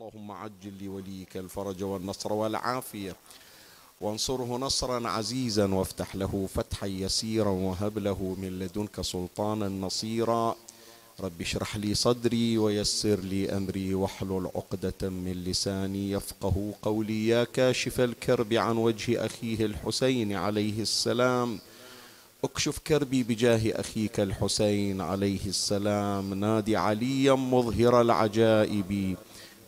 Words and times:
اللهم 0.00 0.30
عجل 0.30 0.84
لوليك 0.84 1.36
الفرج 1.36 1.82
والنصر 1.82 2.32
والعافية. 2.32 3.16
وانصره 4.00 4.56
نصرا 4.56 5.08
عزيزا 5.08 5.66
وافتح 5.66 6.16
له 6.16 6.48
فتحا 6.54 6.86
يسيرا 6.86 7.48
وهب 7.50 7.98
له 7.98 8.36
من 8.38 8.58
لدنك 8.58 9.00
سلطانا 9.00 9.68
نصيرا. 9.68 10.56
رب 11.20 11.40
اشرح 11.40 11.76
لي 11.76 11.94
صدري 11.94 12.58
ويسر 12.58 13.20
لي 13.20 13.56
أمري 13.56 13.94
واحلل 13.94 14.50
عقدة 14.54 15.08
من 15.10 15.44
لساني 15.46 16.10
يفقه 16.10 16.74
قولي. 16.82 17.28
يا 17.28 17.44
كاشف 17.44 18.00
الكرب 18.00 18.52
عن 18.52 18.76
وجه 18.76 19.26
أخيه 19.26 19.66
الحسين 19.66 20.32
عليه 20.32 20.82
السلام. 20.82 21.58
اكشف 22.44 22.78
كربي 22.78 23.22
بجاه 23.22 23.80
أخيك 23.80 24.20
الحسين 24.20 25.00
عليه 25.00 25.46
السلام. 25.46 26.34
نادي 26.34 26.76
عليا 26.76 27.32
مظهر 27.32 28.00
العجائب. 28.00 29.16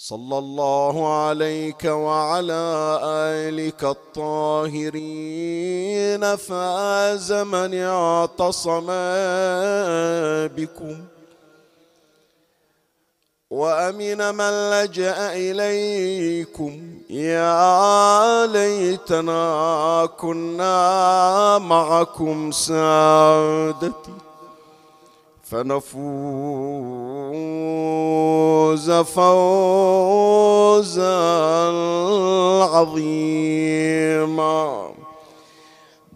صلى 0.00 0.38
الله 0.38 1.14
عليك 1.22 1.84
وعلى 1.84 3.00
آلك 3.02 3.84
الطاهرين 3.84 5.02
فاز 6.36 7.32
من 7.32 7.74
اعتصم 7.74 8.86
بكم. 10.56 11.04
وأمن 13.50 14.34
من 14.34 14.70
لجأ 14.70 15.32
إليكم. 15.32 17.00
يا 17.10 18.46
ليتنا 18.46 20.08
كنا 20.18 21.58
معكم 21.58 22.50
سادتي. 22.50 24.27
فنفوز 25.50 25.88
فوزا 28.90 30.28
عظيما 32.72 34.18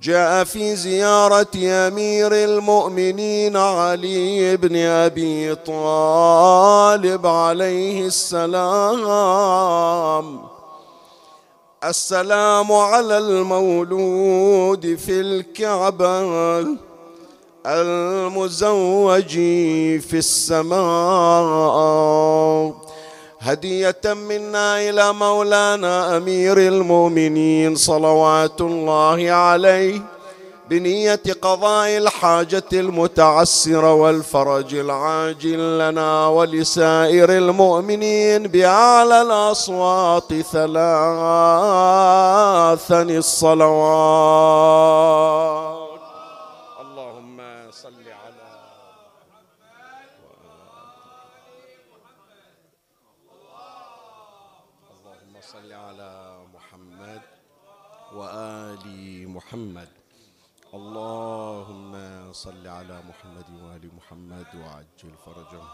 جاء 0.02 0.44
في 0.44 0.76
زيارة 0.76 1.46
أمير 1.56 2.32
المؤمنين 2.32 3.56
علي 3.56 4.56
بن 4.56 4.76
أبي 4.76 5.54
طالب 5.54 7.26
عليه 7.26 8.06
السلام. 8.06 8.92
السلام 11.84 12.72
على 12.72 13.18
المولود 13.18 14.96
في 14.96 15.20
الكعبة. 15.20 16.82
المزوج 17.66 19.28
في 20.00 20.14
السماء. 20.14 20.82
هدية 23.40 24.00
منا 24.04 24.80
إلى 24.90 25.12
مولانا 25.12 26.16
أمير 26.16 26.58
المؤمنين 26.58 27.76
صلوات 27.76 28.60
الله 28.60 29.30
عليه 29.30 30.00
بنية 30.70 31.20
قضاء 31.42 31.98
الحاجة 31.98 32.62
المتعسرة 32.72 33.94
والفرج 33.94 34.74
العاجل 34.74 35.78
لنا 35.78 36.26
ولسائر 36.26 37.30
المؤمنين 37.38 38.42
بأعلى 38.42 39.22
الأصوات 39.22 40.34
ثلاثا 40.34 40.62
الصلوات 43.02 43.62
اللهم 46.80 47.38
صل 47.70 48.04
على 48.22 48.48
اللهم 54.94 55.40
صل 55.40 55.72
على 55.72 56.36
محمد 56.54 57.20
وآل 58.14 58.84
محمد 59.28 59.88
اللهم 60.74 61.92
صل 62.32 62.66
على 62.66 63.00
محمد 63.08 63.44
وآل 63.62 63.90
محمد 63.96 64.46
وعجل 64.54 65.14
فرجهم 65.24 65.68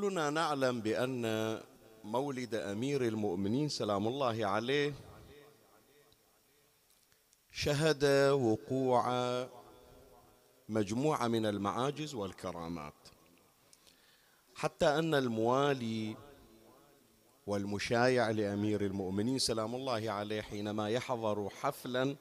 كلنا 0.00 0.30
نعلم 0.30 0.80
بأن 0.80 1.24
مولد 2.04 2.54
أمير 2.54 3.04
المؤمنين 3.04 3.68
سلام 3.68 4.08
الله 4.08 4.46
عليه 4.46 4.94
شهد 7.50 8.04
وقوع 8.32 9.04
مجموعة 10.68 11.28
من 11.28 11.46
المعاجز 11.46 12.14
والكرامات. 12.14 12.94
حتى 14.54 14.86
أن 14.86 15.14
الموالي 15.14 16.16
والمشايع 17.46 18.30
لأمير 18.30 18.86
المؤمنين 18.86 19.38
سلام 19.38 19.74
الله 19.74 20.10
عليه 20.10 20.42
حينما 20.42 20.88
يحضر 20.88 21.48
حفلا 21.48 22.16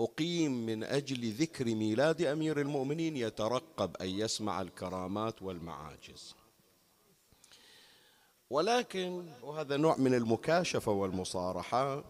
أقيم 0.00 0.66
من 0.66 0.84
أجل 0.84 1.32
ذكر 1.32 1.64
ميلاد 1.64 2.22
أمير 2.22 2.60
المؤمنين 2.60 3.16
يترقب 3.16 3.96
أن 3.96 4.08
يسمع 4.08 4.62
الكرامات 4.62 5.42
والمعاجز. 5.42 6.34
ولكن 8.50 9.32
وهذا 9.42 9.76
نوع 9.76 9.96
من 9.96 10.14
المكاشفة 10.14 10.92
والمصارحة. 10.92 12.04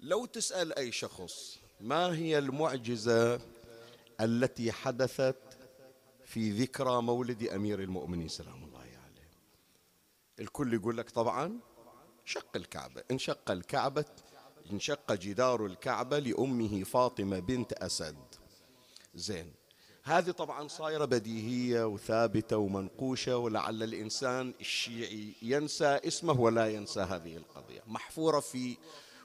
لو 0.00 0.24
تسأل 0.26 0.78
أي 0.78 0.92
شخص 0.92 1.58
ما 1.80 2.14
هي 2.14 2.38
المعجزة 2.38 3.40
التي 4.20 4.72
حدثت 4.72 5.58
في 6.24 6.50
ذكرى 6.50 7.02
مولد 7.02 7.42
أمير 7.42 7.80
المؤمنين؟ 7.80 8.28
سلام 8.28 8.64
الله 8.64 8.78
عليه. 8.78 9.30
الكل 10.40 10.74
يقول 10.74 10.96
لك 10.96 11.10
طبعا 11.10 11.60
شق 12.24 12.56
الكعبة. 12.56 13.02
انشق 13.10 13.50
الكعبة 13.50 14.04
انشق 14.72 15.12
جدار 15.12 15.66
الكعبة 15.66 16.18
لأمه 16.18 16.84
فاطمة 16.84 17.38
بنت 17.38 17.72
أسد. 17.72 18.16
زين. 19.14 19.52
هذه 20.04 20.30
طبعا 20.30 20.68
صايرة 20.68 21.04
بديهية 21.04 21.86
وثابتة 21.86 22.56
ومنقوشة 22.56 23.36
ولعل 23.36 23.82
الإنسان 23.82 24.54
الشيعي 24.60 25.32
ينسى 25.42 25.84
اسمه 25.86 26.40
ولا 26.40 26.66
ينسى 26.66 27.00
هذه 27.00 27.36
القضية 27.36 27.80
محفورة 27.86 28.40
في 28.40 28.76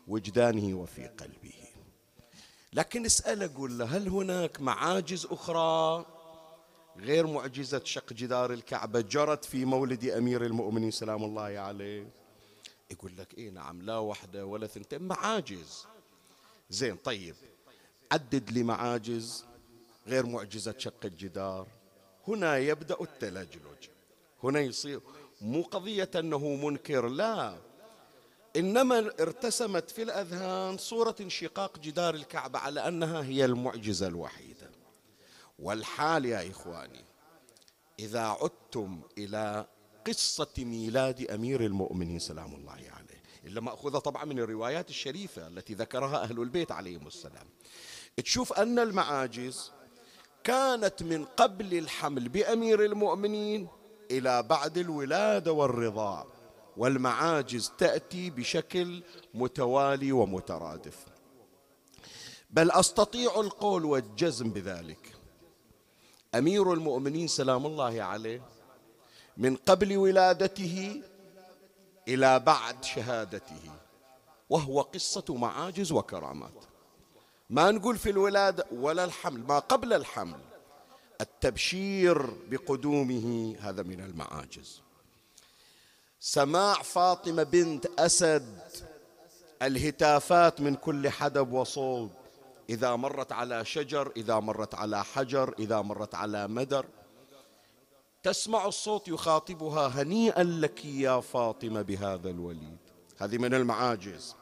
وجدانه 0.08 0.78
وفي 0.78 1.08
قلبه. 1.08 1.54
لكن 2.74 3.06
أسأل 3.06 3.44
أقول 3.44 3.78
له 3.78 3.86
هل 3.86 4.08
هناك 4.08 4.62
معاجز 4.62 5.26
أخرى 5.26 6.06
غير 6.98 7.28
معجزة 7.28 7.82
شق 7.84 8.14
جدار 8.14 8.54
الكعبة 8.54 9.02
جرت 9.02 9.46
في 9.46 9.66
مولد 9.66 10.06
أمير 10.06 10.46
المؤمنين 10.46 10.92
سلام 10.92 11.24
الله 11.24 11.60
عليه؟ 11.60 12.08
يقول 12.92 13.18
لك 13.18 13.38
إيه 13.38 13.50
نعم 13.50 13.82
لا 13.82 13.98
واحدة 13.98 14.46
ولا 14.46 14.68
ثنتين 14.68 15.02
معاجز. 15.02 15.86
زين 16.70 16.96
طيب 16.96 17.36
عدد 18.12 18.52
لي 18.52 18.64
معاجز 18.64 19.46
غير 20.08 20.26
معجزة 20.26 20.76
شق 20.78 21.06
الجدار. 21.06 21.68
هنا 22.28 22.58
يبدأ 22.58 22.98
التلجلج 23.02 23.88
هنا 24.44 24.60
يصير 24.60 25.02
مو 25.42 25.62
قضية 25.62 26.10
أنه 26.16 26.56
منكر 26.56 27.08
لا. 27.08 27.58
إنما 28.56 29.12
ارتسمت 29.20 29.92
في 29.92 30.04
الأذهان 30.04 30.78
صورة 30.78 31.16
انشقاق 31.22 31.80
جدار 31.80 32.16
الكعبة 32.16 32.60
على 32.60 32.88
أنها 32.88 33.24
هي 33.24 33.46
المعجزة 33.46 34.08
الوحيدة. 34.08 34.72
والحال 35.60 36.26
يا 36.26 36.52
إخواني 36.52 37.06
إذا 38.00 38.22
عدتم 38.22 39.02
إلى 39.18 39.68
قصة 40.08 40.54
ميلاد 40.58 41.32
أمير 41.32 41.66
المؤمنين 41.66 42.20
سلام 42.20 42.56
الله 42.56 42.72
عليه. 42.72 43.22
إلا 43.46 43.62
مأخوذة 43.62 43.98
طبعا 43.98 44.26
من 44.26 44.40
الروايات 44.40 44.90
الشريفة 44.90 45.48
التي 45.48 45.74
ذكرها 45.74 46.24
أهل 46.24 46.42
البيت 46.42 46.72
عليهم 46.72 47.08
السلام. 47.08 47.48
تشوف 48.18 48.54
أن 48.54 48.80
المعاجز 48.80 49.72
كانت 50.48 51.04
من 51.04 51.26
قبل 51.26 51.78
الحمل 51.78 52.30
بأمير 52.30 52.86
المؤمنين 52.86 53.68
إلى 54.12 54.44
بعد 54.44 54.78
الولادة 54.78 55.52
والرضاع 55.52 56.26
والمعاجز 56.78 57.72
تأتي 57.78 58.30
بشكل 58.30 59.04
متوالي 59.34 60.12
ومترادف. 60.12 61.06
بل 62.50 62.72
أستطيع 62.72 63.40
القول 63.40 63.86
والجزم 63.86 64.50
بذلك. 64.50 65.16
أمير 66.36 66.74
المؤمنين 66.74 67.28
سلام 67.28 67.66
الله 67.66 68.04
عليه 68.04 68.42
من 69.38 69.56
قبل 69.56 69.98
ولادته 69.98 71.02
إلى 72.08 72.40
بعد 72.40 72.84
شهادته 72.84 73.72
وهو 74.50 74.82
قصة 74.82 75.26
معاجز 75.30 75.92
وكرامات. 75.92 76.77
ما 77.50 77.72
نقول 77.72 77.98
في 77.98 78.10
الولادة 78.10 78.66
ولا 78.72 79.04
الحمل 79.04 79.44
ما 79.44 79.60
قبل 79.60 79.94
الحمل 79.94 80.40
التبشير 81.22 82.22
بقدومه 82.50 83.56
هذا 83.60 83.84
من 83.84 84.02
المعاجز. 84.02 84.82
سماع 86.20 86.74
فاطمة 86.74 87.44
بنت 87.44 87.86
أسد 87.86 88.60
الهتافات 89.62 90.62
من 90.62 90.76
كل 90.76 91.10
حدب 91.10 91.54
وصوب. 91.54 92.12
إذا 92.70 92.96
مرت 92.96 93.32
على 93.32 93.66
شجر 93.66 94.12
إذا 94.18 94.40
مرت 94.40 94.76
على 94.76 95.04
حجر 95.04 95.56
إذا 95.60 95.82
مرت 95.82 96.16
على 96.16 96.48
مدر. 96.48 96.86
تسمع 98.24 98.66
الصوت 98.66 99.08
يخاطبها 99.08 99.88
هنيئا 99.88 100.44
لك 100.44 100.86
يا 100.86 101.20
فاطمة 101.20 101.82
بهذا 101.82 102.30
الوليد. 102.30 102.78
هذه 103.18 103.38
من 103.38 103.54
المعاجز. 103.54 104.36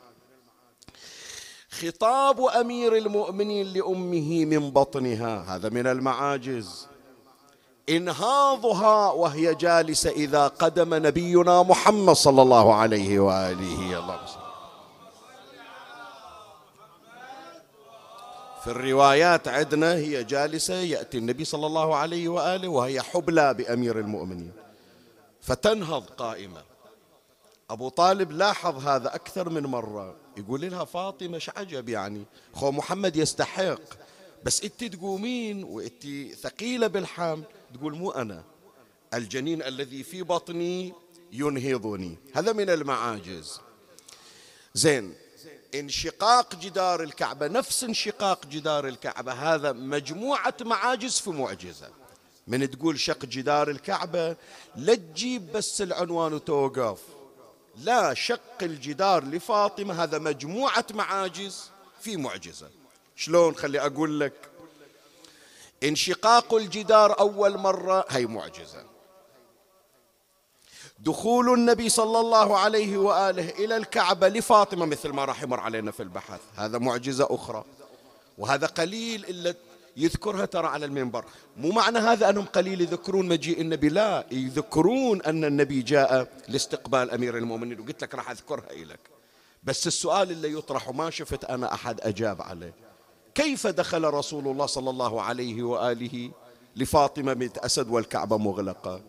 خطاب 1.82 2.42
أمير 2.42 2.96
المؤمنين 2.96 3.74
لأمه 3.74 4.46
من 4.46 4.72
بطنها. 4.72 5.56
هذا 5.56 5.70
من 5.70 5.88
المعاجز. 5.88 6.88
إنهاضها 7.90 9.12
وهي 9.12 9.56
جالسة 9.56 10.10
إذا 10.10 10.48
قدم 10.48 10.94
نبينا 10.94 11.64
محمد 11.64 12.14
صلى 12.16 12.42
الله 12.42 12.74
عليه 12.74 13.20
وآله 13.20 14.00
اللهم 14.00 14.20
في 18.64 18.72
الروايات 18.72 19.48
عندنا 19.48 19.94
هي 19.94 20.24
جالسة 20.24 20.74
يأتي 20.74 21.18
النبي 21.18 21.46
صلى 21.46 21.66
الله 21.66 21.96
عليه 21.96 22.28
وآله 22.30 22.68
وهي 22.68 23.02
حبلى 23.02 23.54
بأمير 23.54 24.00
المؤمنين. 24.00 24.52
فتنهض 25.42 26.04
قائمة 26.18 26.62
أبو 27.70 27.90
طالب 27.90 28.32
لاحظ 28.32 28.88
هذا 28.88 29.16
أكثر 29.16 29.50
من 29.50 29.64
مرة. 29.64 30.16
يقول 30.38 30.62
لها 30.62 30.86
فاطمة 30.86 31.42
عجب 31.58 31.90
يعني؟ 31.90 32.26
خو 32.54 32.72
محمد 32.72 33.16
يستحق. 33.16 33.82
بس 34.44 34.64
انت 34.64 34.84
تقومين 34.84 35.64
وانت 35.64 36.34
ثقيلة 36.42 36.88
بالحمل 36.88 37.44
تقول 37.74 37.96
مو 37.96 38.12
أنا. 38.12 38.44
الجنين 39.14 39.64
الذي 39.64 40.04
في 40.04 40.24
بطني 40.24 40.94
ينهضني. 41.32 42.18
هذا 42.34 42.54
من 42.54 42.70
المعاجز. 42.70 43.62
زين 44.74 45.14
انشقاق 45.76 46.56
جدار 46.56 47.04
الكعبة 47.04 47.48
نفس 47.48 47.84
انشقاق 47.84 48.46
جدار 48.46 48.88
الكعبة. 48.88 49.34
هذا 49.34 49.72
مجموعة 49.72 50.56
معاجز 50.62 51.20
في 51.20 51.30
معجزة. 51.30 51.90
من 52.48 52.72
تقول 52.72 53.00
شق 53.00 53.26
جدار 53.26 53.70
الكعبة 53.70 54.36
لا 54.76 54.96
تجيب 54.96 55.52
بس 55.52 55.82
العنوان 55.82 56.34
وتوقف. 56.34 57.00
لا 57.78 58.14
شق 58.14 58.62
الجدار 58.62 59.24
لفاطمة 59.24 60.04
هذا 60.04 60.18
مجموعة 60.18 60.86
معاجز 60.94 61.70
في 62.02 62.18
معجزة. 62.18 62.70
شلون؟ 63.16 63.56
خلي 63.56 63.80
أقول 63.80 64.20
لك. 64.20 64.34
انشقاق 65.84 66.54
الجدار 66.54 67.20
أول 67.20 67.58
مرة 67.58 68.06
هي 68.10 68.26
معجزة. 68.26 68.86
دخول 71.00 71.54
النبي 71.54 71.90
صلى 71.90 72.20
الله 72.20 72.58
عليه 72.58 72.98
وآله 72.98 73.50
إلى 73.50 73.78
الكعبة 73.78 74.28
لفاطمة 74.28 74.86
مثل 74.86 75.10
ما 75.10 75.26
راح 75.26 75.44
يمر 75.44 75.60
علينا 75.60 75.92
في 75.92 76.04
البحث. 76.04 76.40
هذا 76.56 76.78
معجزة 76.78 77.28
أخرى. 77.30 77.64
وهذا 78.38 78.68
قليل 78.68 79.26
إلا 79.26 79.56
يذكرها 79.98 80.46
ترى 80.46 80.68
على 80.68 80.86
المنبر. 80.86 81.26
مو 81.58 81.72
معنى 81.72 82.00
هذا 82.00 82.30
أنهم 82.30 82.46
قليل 82.46 82.82
يذكرون 82.82 83.28
مجيء 83.28 83.62
النبي 83.62 83.90
لا 83.90 84.26
يذكرون 84.32 85.22
أن 85.22 85.46
النبي 85.46 85.82
جاء 85.82 86.28
لاستقبال 86.48 87.12
أمير 87.12 87.38
المؤمنين. 87.38 87.80
وقلت 87.80 88.04
لك 88.04 88.16
راح 88.16 88.30
أذكرها 88.30 88.74
لك 88.74 89.00
بس 89.64 89.88
السؤال 89.88 90.32
اللي 90.32 90.54
يطرح 90.54 90.90
وما 90.90 91.10
شفت 91.10 91.46
أنا 91.46 91.74
أحد 91.74 92.02
أجاب 92.02 92.42
عليه. 92.42 92.74
كيف 93.36 93.68
دخل 93.68 94.04
رسول 94.04 94.48
الله 94.48 94.66
صلى 94.66 94.90
الله 94.90 95.22
عليه 95.22 95.64
وآله 95.64 96.32
لفاطمة 96.76 97.34
بنت 97.34 97.58
أسد 97.58 97.90
والكعبة 97.90 98.38
مغلقة؟ 98.38 99.02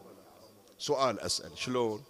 سؤال 0.78 1.20
أسأل. 1.20 1.50
شلون؟ 1.58 2.02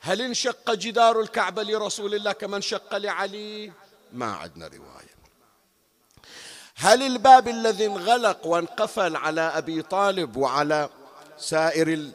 هل 0.00 0.22
انشق 0.22 0.74
جدار 0.74 1.20
الكعبة 1.20 1.62
لرسول 1.62 2.14
الله 2.14 2.32
كما 2.32 2.56
انشق 2.56 2.96
لعلي؟ 2.96 3.72
ما 4.12 4.32
عندنا 4.32 4.66
رواية. 4.66 5.13
هل 6.76 7.02
الباب 7.02 7.48
الذي 7.48 7.86
انغلق 7.86 8.46
وانقفل 8.46 9.16
على 9.16 9.40
أبي 9.40 9.82
طالب 9.82 10.36
وعلى 10.36 10.88
سائر 11.38 12.10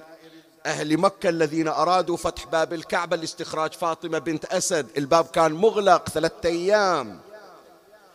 أهل 0.65 0.97
مكة 0.97 1.29
الذين 1.29 1.67
أرادوا 1.67 2.17
فتح 2.17 2.45
باب 2.45 2.73
الكعبة 2.73 3.15
لاستخراج 3.15 3.73
فاطمة 3.73 4.19
بنت 4.19 4.45
أسد؟ 4.45 4.87
الباب 4.97 5.25
كان 5.25 5.51
مغلق 5.51 6.09
ثلاثة 6.09 6.49
أيام. 6.49 7.19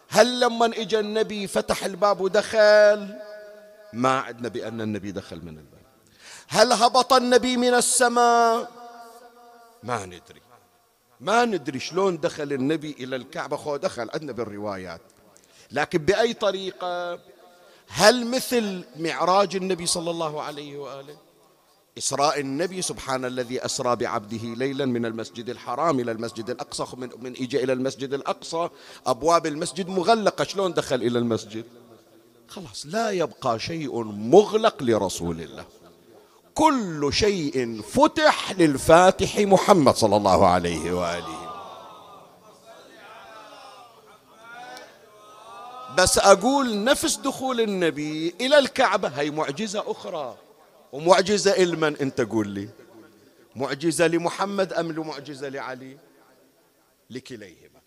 هل 0.08 0.40
لما 0.40 0.66
اجى 0.66 1.00
النبي 1.00 1.46
فتح 1.46 1.84
الباب 1.84 2.20
ودخل؟ 2.20 3.18
ما 3.92 4.20
عندنا 4.20 4.48
بأن 4.48 4.80
النبي 4.80 5.12
دخل 5.12 5.36
من 5.36 5.58
الباب. 5.58 5.84
هل 6.48 6.72
هبط 6.72 7.12
النبي 7.12 7.56
من 7.56 7.74
السماء؟ 7.74 8.70
ما 9.82 10.06
ندري. 10.06 10.42
ما 11.20 11.44
ندري 11.44 11.80
شلون 11.80 12.20
دخل 12.20 12.52
النبي 12.52 12.96
إلى 12.98 13.16
الكعبة. 13.16 13.56
خو 13.56 13.76
دخل 13.76 14.10
عندنا 14.14 14.32
بالروايات. 14.32 15.00
لكن 15.72 15.98
بأي 15.98 16.32
طريقة؟ 16.32 17.18
هل 17.88 18.26
مثل 18.26 18.84
معراج 18.96 19.56
النبي 19.56 19.86
صلى 19.86 20.10
الله 20.10 20.42
عليه 20.42 20.78
وآله؟ 20.78 21.16
إسراء 21.98 22.40
النبي 22.40 22.82
سبحان 22.82 23.24
الذي 23.24 23.64
أسرى 23.64 23.96
بعبده 23.96 24.38
ليلا 24.38 24.86
من 24.86 25.06
المسجد 25.06 25.48
الحرام 25.50 26.00
إلى 26.00 26.12
المسجد 26.12 26.50
الأقصى 26.50 26.86
من, 26.96 27.08
من 27.20 27.34
إجا 27.40 27.62
إلى 27.64 27.72
المسجد 27.72 28.14
الأقصى 28.14 28.68
أبواب 29.06 29.46
المسجد 29.46 29.88
مغلقة 29.88 30.44
شلون 30.44 30.72
دخل 30.72 30.96
إلى 30.96 31.18
المسجد؟ 31.18 31.64
خلاص 32.48 32.86
لا 32.86 33.10
يبقى 33.10 33.58
شيء 33.58 34.02
مغلق 34.04 34.82
لرسول 34.82 35.40
الله. 35.40 35.64
كل 36.54 37.10
شيء 37.12 37.82
فتح 37.82 38.52
للفاتح 38.52 39.38
محمد 39.38 39.94
صلى 39.94 40.16
الله 40.16 40.46
عليه 40.46 40.92
وآله. 40.92 41.43
بس 45.98 46.18
أقول 46.18 46.84
نفس 46.84 47.16
دخول 47.16 47.60
النبي 47.60 48.34
إلى 48.40 48.58
الكعبة 48.58 49.08
هي 49.08 49.30
معجزة 49.30 49.84
أخرى. 49.86 50.36
ومعجزة 50.92 51.58
لمن؟ 51.58 51.96
أنت 51.96 52.20
قول 52.20 52.48
لي. 52.48 52.68
معجزة 53.56 54.06
لمحمد 54.06 54.72
أم 54.72 55.06
معجزه 55.06 55.48
لعلي؟ 55.48 55.96
لكليهما. 57.10 57.80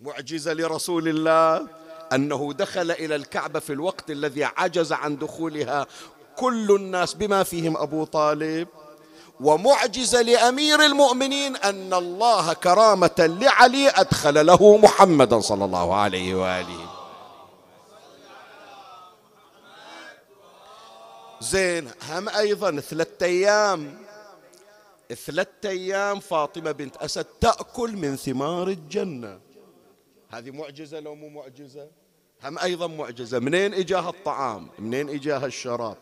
معجزة 0.00 0.52
لرسول 0.52 1.08
الله 1.08 1.66
أنه 2.12 2.52
دخل 2.52 2.90
إلى 2.90 3.16
الكعبة 3.16 3.60
في 3.60 3.72
الوقت 3.72 4.10
الذي 4.10 4.44
عجز 4.44 4.92
عن 4.92 5.16
دخولها 5.18 5.86
كل 6.36 6.76
الناس 6.76 7.14
بما 7.14 7.42
فيهم 7.42 7.76
أبو 7.76 8.04
طالب. 8.04 8.68
ومعجزة 9.40 10.22
لأمير 10.22 10.84
المؤمنين 10.84 11.56
أن 11.56 11.94
الله 11.94 12.52
كرامة 12.52 13.10
لعلي 13.18 13.88
أدخل 13.88 14.46
له 14.46 14.76
محمدا 14.76 15.40
صلى 15.40 15.64
الله 15.64 15.94
عليه 15.94 16.34
وآله. 16.34 16.99
زين 21.40 21.90
هم 22.08 22.28
أيضا 22.28 22.80
ثلاثة 22.80 23.26
أيام. 23.26 23.98
ثلاثة 25.26 25.68
أيام 25.68 26.20
فاطمة 26.20 26.72
بنت 26.72 26.96
أسد 26.96 27.26
تأكل 27.40 27.96
من 27.96 28.16
ثمار 28.16 28.68
الجنة. 28.68 29.40
هذه 30.30 30.50
معجزة 30.50 31.00
لو 31.00 31.14
مو 31.14 31.28
معجزة؟ 31.28 31.88
هم 32.44 32.58
أيضا 32.58 32.86
معجزة. 32.86 33.38
منين 33.38 33.74
اجاها 33.74 34.10
الطعام؟ 34.10 34.68
منين 34.78 35.08
اجاها 35.08 35.46
الشراب؟ 35.46 35.96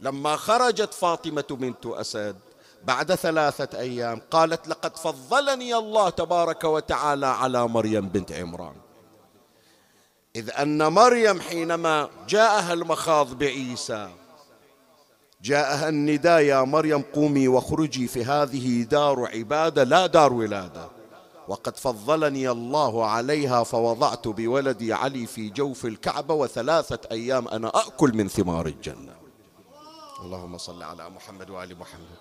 لما 0.00 0.36
خرجت 0.36 0.94
فاطمة 0.94 1.46
بنت 1.50 1.86
أسد 1.86 2.36
بعد 2.84 3.14
ثلاثة 3.14 3.78
أيام 3.78 4.20
قالت 4.30 4.68
لقد 4.68 4.96
فضلني 4.96 5.74
الله 5.74 6.10
تبارك 6.10 6.64
وتعالى 6.64 7.26
على 7.26 7.68
مريم 7.68 8.08
بنت 8.08 8.32
عمران. 8.32 8.76
إذ 10.36 10.50
أن 10.50 10.92
مريم 10.92 11.40
حينما 11.40 12.10
جاءها 12.28 12.72
المخاض 12.72 13.38
بعيسى 13.38 14.08
جاءها 15.42 15.88
النداء 15.88 16.40
يا 16.40 16.62
مريم 16.62 17.02
قومي 17.02 17.48
واخرجي 17.48 18.08
في 18.08 18.24
هذه 18.24 18.82
دار 18.82 19.26
عبادة 19.34 19.84
لا 19.84 20.06
دار 20.06 20.32
ولادة. 20.32 20.88
وقد 21.48 21.76
فضلني 21.76 22.50
الله 22.50 23.06
عليها 23.06 23.64
فوضعت 23.64 24.28
بولدي 24.28 24.92
علي 24.92 25.26
في 25.26 25.50
جوف 25.50 25.84
الكعبة 25.84 26.34
وثلاثة 26.34 26.98
أيام 27.10 27.48
أنا 27.48 27.68
أكل 27.68 28.14
من 28.14 28.28
ثمار 28.28 28.66
الجنة. 28.66 29.16
اللهم 30.20 30.58
صل 30.58 30.82
على 30.82 31.10
محمد 31.10 31.50
وآل 31.50 31.78
محمد. 31.78 32.18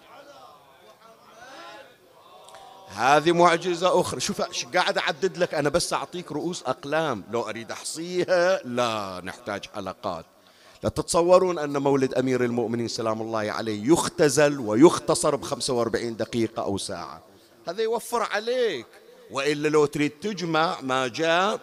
هذه 2.88 3.32
معجزة 3.32 4.02
أخرى. 4.02 4.20
شوف 4.20 4.42
قاعد 4.76 4.98
أعدد 4.98 5.38
لك؟ 5.38 5.54
أنا 5.54 5.70
بس 5.70 5.94
أعطيك 5.94 6.32
رؤوس 6.32 6.64
أقلام. 6.64 7.24
لو 7.32 7.42
أريد 7.42 7.72
أحصيها 7.72 8.60
لا 8.64 9.22
نحتاج 9.24 9.66
حلقات. 9.76 10.26
لا 10.84 10.90
تتصورون 10.90 11.60
أن 11.60 11.78
مولد 11.78 12.14
أمير 12.14 12.44
المؤمنين 12.44 12.88
سلام 12.88 13.22
الله 13.22 13.52
عليه 13.52 13.92
يختزل 13.92 14.60
ويختصر 14.60 15.36
ب 15.36 15.44
45 15.44 16.18
دقيقة 16.18 16.64
أو 16.64 16.78
ساعة. 16.78 17.24
هذا 17.68 17.82
يوفر 17.84 18.24
عليك. 18.24 18.86
وإلا 19.32 19.68
لو 19.68 19.86
تريد 19.86 20.12
تجمع 20.12 20.82
ما 20.82 21.08
جاء 21.08 21.60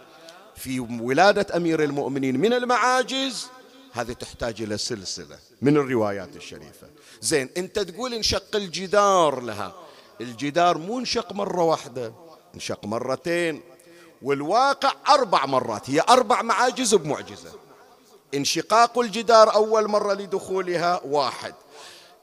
في 0.56 0.80
ولادة 0.80 1.56
أمير 1.56 1.84
المؤمنين 1.84 2.40
من 2.40 2.52
المعاجز 2.52 3.46
هذه 3.92 4.12
تحتاج 4.12 4.62
إلى 4.62 4.78
سلسلة 4.78 5.38
من 5.62 5.76
الروايات 5.76 6.36
الشريفة. 6.36 6.86
زين 7.20 7.48
أنت 7.56 7.78
تقول 7.78 8.14
انشق 8.14 8.56
الجدار 8.56 9.40
لها. 9.40 9.74
الجدار 10.20 10.78
مو 10.78 10.98
انشق 10.98 11.32
مرة 11.32 11.62
واحدة 11.62 12.12
انشق 12.54 12.84
مرتين. 12.84 13.60
والواقع 14.22 14.92
أربع 15.08 15.46
مرات 15.46 15.90
هي 15.90 16.00
أربع 16.08 16.42
معاجز 16.42 16.94
بمعجزة. 16.94 17.59
انشقاق 18.34 18.98
الجدار 18.98 19.54
أول 19.54 19.88
مرة 19.88 20.14
لدخولها 20.14 21.00
واحد. 21.04 21.54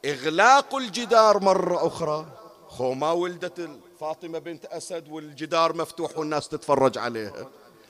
إغلاق 0.06 0.76
الجدار 0.76 1.40
مرة 1.40 1.88
أخرى. 1.88 2.26
خو 2.68 2.94
ما 2.94 3.12
ولدت 3.12 3.70
فاطمة 4.00 4.40
بنت 4.40 4.66
أسد 4.66 5.10
والجدار 5.10 5.76
مفتوح 5.76 6.18
والناس 6.18 6.48
تتفرج 6.48 6.98
عليها 6.98 7.48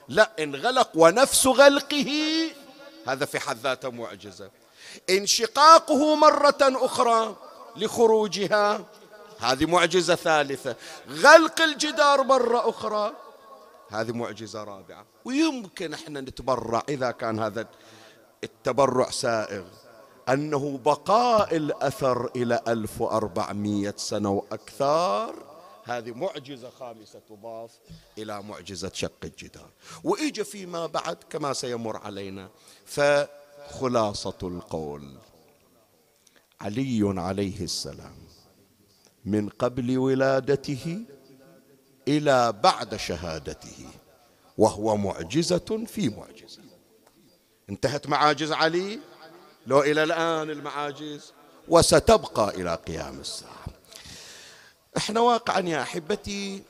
لا 0.08 0.30
انغلق 0.38 0.90
ونفس 0.94 1.46
غلقه. 1.46 2.10
هذا 3.06 3.24
في 3.24 3.38
حد 3.38 3.56
ذاته 3.56 3.90
معجزة. 3.90 4.50
انشقاقه 5.10 6.14
مرة 6.14 6.56
أخرى 6.60 7.36
لخروجها. 7.76 8.84
هذه 9.40 9.66
معجزة 9.66 10.14
ثالثة. 10.14 10.76
غلق 11.10 11.60
الجدار 11.60 12.22
مرة 12.22 12.68
أخرى. 12.68 13.12
هذه 13.90 14.12
معجزة 14.12 14.64
رابعة. 14.64 15.06
ويمكن 15.24 15.94
إحنا 15.94 16.20
نتبرع 16.20 16.82
إذا 16.88 17.10
كان 17.10 17.38
هذا 17.38 17.66
التبرع 18.44 19.10
سائغ 19.10 19.64
أنه 20.28 20.78
بقاء 20.78 21.56
الأثر 21.56 22.30
إلى 22.36 22.60
1400 22.68 23.94
سنة 23.96 24.30
وأكثر 24.30 25.34
هذه 25.84 26.12
معجزة 26.12 26.70
خامسة 26.70 27.20
تضاف 27.28 27.70
إلى 28.18 28.42
معجزة 28.42 28.90
شق 28.94 29.24
الجدار. 29.24 29.70
وإجا 30.04 30.42
فيما 30.42 30.86
بعد 30.86 31.16
كما 31.30 31.52
سيمر 31.52 31.96
علينا 31.96 32.50
فخلاصة 32.86 34.38
القول. 34.42 35.16
علي 36.60 37.20
عليه 37.20 37.60
السلام 37.60 38.16
من 39.24 39.48
قبل 39.48 39.98
ولادته 39.98 41.00
إلى 42.08 42.52
بعد 42.52 42.96
شهادته 42.96 43.86
وهو 44.58 44.96
معجزة 44.96 45.84
في 45.86 46.08
معجزة. 46.08 46.67
انتهت 47.70 48.06
معاجز 48.06 48.52
علي؟ 48.52 48.98
لو 49.66 49.82
إلى 49.82 50.02
الآن 50.02 50.50
المعاجز. 50.50 51.32
وستبقى 51.68 52.48
إلى 52.48 52.74
قيام 52.74 53.20
الساعة. 53.20 53.66
إحنا 54.96 55.20
واقعا 55.20 55.60
يا 55.60 55.82
أحبتي 55.82 56.62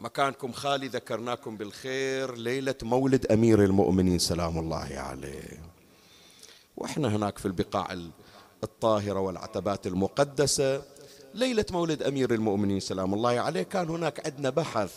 مكانكم 0.00 0.52
خالي 0.52 0.88
ذكرناكم 0.88 1.56
بالخير 1.56 2.34
ليلة 2.34 2.74
مولد 2.82 3.26
أمير 3.26 3.64
المؤمنين 3.64 4.18
سلام 4.18 4.58
الله 4.58 4.88
عليه. 4.96 5.62
وإحنا 6.76 7.08
هناك 7.16 7.38
في 7.38 7.46
البقاع 7.46 7.98
الطاهرة 8.64 9.20
والعتبات 9.20 9.86
المقدسة 9.86 10.82
ليلة 11.34 11.64
مولد 11.70 12.02
أمير 12.02 12.34
المؤمنين 12.34 12.80
سلام 12.80 13.14
الله 13.14 13.40
عليه 13.40 13.62
كان 13.62 13.88
هناك 13.88 14.26
عندنا 14.26 14.50
بحث 14.50 14.92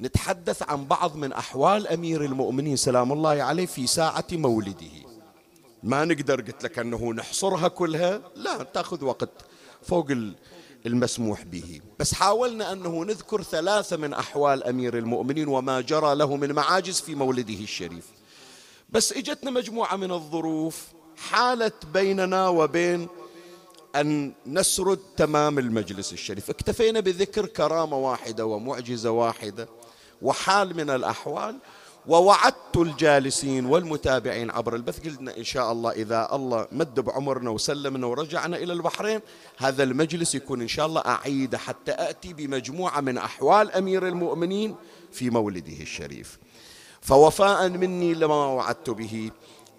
نتحدث 0.00 0.62
عن 0.62 0.84
بعض 0.84 1.16
من 1.16 1.32
أحوال 1.32 1.88
أمير 1.88 2.24
المؤمنين 2.24 2.76
سلام 2.76 3.12
الله 3.12 3.42
عليه 3.42 3.66
في 3.66 3.86
ساعة 3.86 4.24
مولده. 4.32 5.10
ما 5.82 6.04
نقدر 6.04 6.40
قلت 6.40 6.64
لك 6.64 6.78
أنه 6.78 7.12
نحصرها 7.12 7.68
كلها؟ 7.68 8.20
لا 8.36 8.62
تأخذ 8.62 9.04
وقت 9.04 9.30
فوق 9.82 10.06
المسموح 10.86 11.42
به. 11.42 11.80
بس 11.98 12.14
حاولنا 12.14 12.72
أنه 12.72 13.04
نذكر 13.04 13.42
ثلاثة 13.42 13.96
من 13.96 14.14
أحوال 14.14 14.64
أمير 14.64 14.98
المؤمنين 14.98 15.48
وما 15.48 15.80
جرى 15.80 16.14
له 16.14 16.36
من 16.36 16.52
معاجز 16.52 17.00
في 17.00 17.14
مولده 17.14 17.54
الشريف. 17.54 18.06
بس 18.90 19.12
إجتنا 19.12 19.50
مجموعة 19.50 19.96
من 19.96 20.10
الظروف 20.10 20.86
حالت 21.16 21.86
بيننا 21.86 22.48
وبين 22.48 23.08
أن 23.96 24.32
نسرد 24.46 24.98
تمام 25.16 25.58
المجلس 25.58 26.12
الشريف. 26.12 26.50
اكتفينا 26.50 27.00
بذكر 27.00 27.46
كرامة 27.46 27.96
واحدة 27.96 28.46
ومعجزة 28.46 29.10
واحدة. 29.10 29.68
وحال 30.22 30.76
من 30.76 30.90
الأحوال 30.90 31.56
ووعدت 32.06 32.76
الجالسين 32.76 33.66
والمتابعين 33.66 34.50
عبر 34.50 34.74
البث. 34.76 35.08
قلنا 35.08 35.36
إن 35.36 35.44
شاء 35.44 35.72
الله 35.72 35.90
إذا 35.90 36.28
الله 36.32 36.66
مد 36.72 37.00
بعمرنا 37.00 37.50
وسلمنا 37.50 38.06
ورجعنا 38.06 38.56
إلى 38.56 38.72
البحرين 38.72 39.20
هذا 39.56 39.82
المجلس 39.82 40.34
يكون 40.34 40.60
إن 40.60 40.68
شاء 40.68 40.86
الله 40.86 41.00
أعيد 41.00 41.56
حتى 41.56 41.92
أتي 41.92 42.32
بمجموعة 42.32 43.00
من 43.00 43.18
أحوال 43.18 43.72
أمير 43.72 44.08
المؤمنين 44.08 44.74
في 45.12 45.30
مولده 45.30 45.80
الشريف. 45.80 46.38
فوفاء 47.00 47.68
مني 47.68 48.14
لما 48.14 48.34
وعدت 48.34 48.90
به 48.90 49.30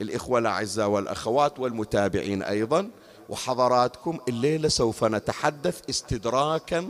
الإخوة 0.02 0.40
الأعزاء 0.40 0.88
والأخوات 0.88 1.60
والمتابعين 1.60 2.44
أيضا. 2.44 2.90
وحضراتكم 3.30 4.20
الليلة 4.28 4.68
سوف 4.68 5.04
نتحدث 5.04 5.90
استدراكا 5.90 6.88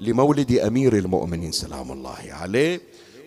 لمولد 0.00 0.52
أمير 0.52 0.96
المؤمنين 0.96 1.52
سلام 1.52 1.92
الله 1.92 2.18
عليه. 2.30 2.80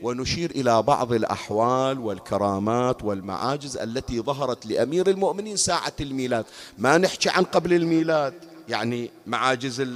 ونشير 0.03 0.51
إلى 0.51 0.81
بعض 0.81 1.13
الأحوال 1.13 1.99
والكرامات 1.99 3.03
والمعاجز 3.03 3.77
التي 3.77 4.21
ظهرت 4.21 4.65
لأمير 4.65 5.09
المؤمنين 5.09 5.57
ساعة 5.57 5.93
الميلاد. 5.99 6.45
ما 6.77 6.97
نحكي 6.97 7.29
عن 7.29 7.43
قبل 7.43 7.73
الميلاد 7.73 8.33
يعني 8.69 9.11
معاجز 9.27 9.87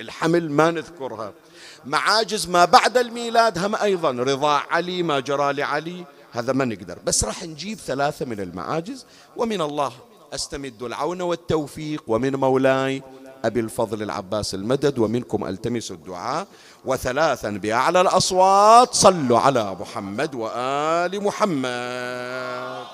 الحمل 0.00 0.50
ما 0.50 0.70
نذكرها. 0.70 1.32
معاجز 1.86 2.48
ما 2.48 2.64
بعد 2.64 2.96
الميلاد 2.96 3.58
هم 3.58 3.74
أيضا 3.74 4.10
رضا 4.10 4.52
علي 4.70 5.02
ما 5.02 5.20
جرى 5.20 5.52
لعلي 5.52 6.04
هذا 6.32 6.52
ما 6.52 6.64
نقدر. 6.64 6.98
بس 7.06 7.24
راح 7.24 7.44
نجيب 7.44 7.78
ثلاثة 7.78 8.26
من 8.26 8.40
المعاجز 8.40 9.06
ومن 9.36 9.60
الله 9.60 9.92
أستمد 10.34 10.82
العون 10.82 11.20
والتوفيق 11.20 12.02
ومن 12.06 12.36
مولاي 12.36 13.02
أبي 13.44 13.60
الفضل 13.60 14.02
العباس 14.02 14.54
المدد 14.54 14.98
ومنكم 14.98 15.44
ألتمس 15.44 15.90
الدعاء. 15.90 16.46
وثلاثا 16.84 17.50
بأعلى 17.50 18.00
الأصوات 18.00 18.94
صلوا 18.94 19.38
على 19.38 19.74
محمد 19.74 20.34
وآل 20.34 21.24
محمد. 21.24 22.86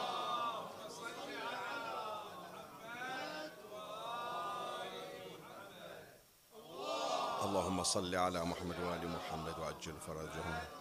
اللهم 7.44 7.82
صل 7.82 8.14
على 8.14 8.44
محمد 8.44 8.76
وآل 8.86 9.08
محمد 9.08 9.54
وعجل 9.58 9.94
فرجهم. 10.06 10.75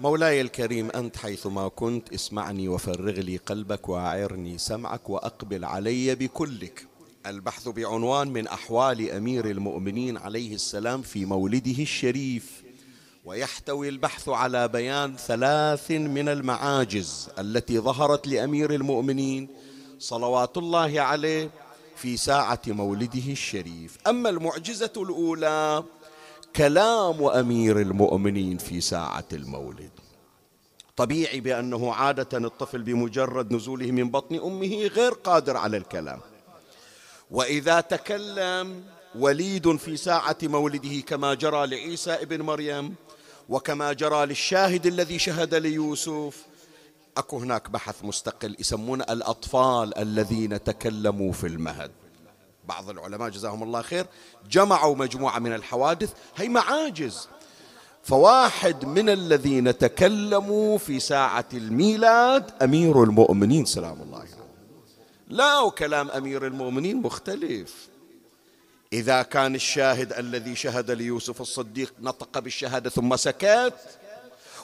مولاي 0.00 0.40
الكريم 0.40 0.90
أنت 0.90 1.16
حيثما 1.16 1.68
كنت 1.68 2.12
اسمعني 2.12 2.68
وفرغ 2.68 3.20
لي 3.20 3.36
قلبك 3.36 3.88
وأعرني 3.88 4.58
سمعك 4.58 5.10
وأقبل 5.10 5.64
علي 5.64 6.14
بكلك. 6.14 6.86
البحث 7.26 7.68
بعنوان 7.68 8.28
من 8.28 8.46
أحوال 8.46 9.10
أمير 9.10 9.50
المؤمنين 9.50 10.16
عليه 10.16 10.54
السلام 10.54 11.02
في 11.02 11.24
مولده 11.24 11.82
الشريف. 11.82 12.62
ويحتوي 13.24 13.88
البحث 13.88 14.28
على 14.28 14.68
بيان 14.68 15.16
ثلاث 15.16 15.90
من 15.90 16.28
المعاجز 16.28 17.28
التي 17.38 17.78
ظهرت 17.78 18.26
لأمير 18.26 18.74
المؤمنين 18.74 19.48
صلوات 19.98 20.58
الله 20.58 21.00
عليه 21.00 21.50
في 21.96 22.16
ساعة 22.16 22.62
مولده 22.66 23.32
الشريف. 23.32 23.98
أما 24.06 24.28
المعجزة 24.28 24.92
الأولى 24.96 25.84
كلام 26.56 27.24
أمير 27.24 27.80
المؤمنين 27.80 28.58
في 28.58 28.80
ساعة 28.80 29.24
المولد. 29.32 29.90
طبيعي 30.96 31.40
بأنه 31.40 31.92
عادة 31.94 32.38
الطفل 32.38 32.82
بمجرد 32.82 33.52
نزوله 33.52 33.90
من 33.90 34.10
بطن 34.10 34.34
أمه 34.34 34.86
غير 34.86 35.12
قادر 35.12 35.56
على 35.56 35.76
الكلام. 35.76 36.20
وإذا 37.30 37.80
تكلم 37.80 38.82
وليد 39.14 39.76
في 39.76 39.96
ساعة 39.96 40.36
مولده 40.42 41.00
كما 41.00 41.34
جرى 41.34 41.66
لعيسى 41.66 42.10
ابن 42.10 42.42
مريم 42.42 42.94
وكما 43.48 43.92
جرى 43.92 44.26
للشاهد 44.26 44.86
الذي 44.86 45.18
شهد 45.18 45.54
ليوسف 45.54 46.44
أكو 47.16 47.38
هناك 47.38 47.70
بحث 47.70 48.04
مستقل 48.04 48.56
يسمونه 48.58 49.04
الأطفال 49.10 49.98
الذين 49.98 50.64
تكلموا 50.64 51.32
في 51.32 51.46
المهد. 51.46 51.90
بعض 52.70 52.90
العلماء 52.90 53.28
جزاهم 53.28 53.62
الله 53.62 53.82
خير 53.82 54.06
جمعوا 54.50 54.96
مجموعة 54.96 55.38
من 55.38 55.54
الحوادث. 55.54 56.10
هي 56.36 56.48
معاجز. 56.48 57.28
فواحد 58.02 58.84
من 58.84 59.08
الذين 59.08 59.78
تكلموا 59.78 60.78
في 60.78 61.00
ساعة 61.00 61.48
الميلاد 61.54 62.44
أمير 62.62 63.02
المؤمنين 63.02 63.64
سلام 63.64 64.02
الله 64.02 64.18
عليه. 64.18 64.30
لا 65.28 65.60
وكلام 65.60 66.10
أمير 66.10 66.46
المؤمنين 66.46 66.96
مختلف. 67.02 67.88
إذا 68.92 69.22
كان 69.22 69.54
الشاهد 69.54 70.12
الذي 70.12 70.56
شهد 70.56 70.90
ليوسف 70.90 71.40
الصديق 71.40 71.92
نطق 72.00 72.38
بالشهادة 72.38 72.90
ثم 72.90 73.16
سكت 73.16 73.74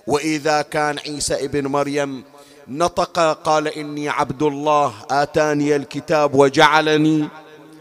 وإذا 0.06 0.62
كان 0.62 0.98
عيسى 0.98 1.44
ابن 1.44 1.66
مريم 1.66 2.24
نطق 2.68 3.18
قال 3.42 3.68
إني 3.68 4.08
عبد 4.08 4.42
الله 4.42 4.94
آتاني 5.10 5.76
الكتاب 5.76 6.34
وجعلني 6.34 7.28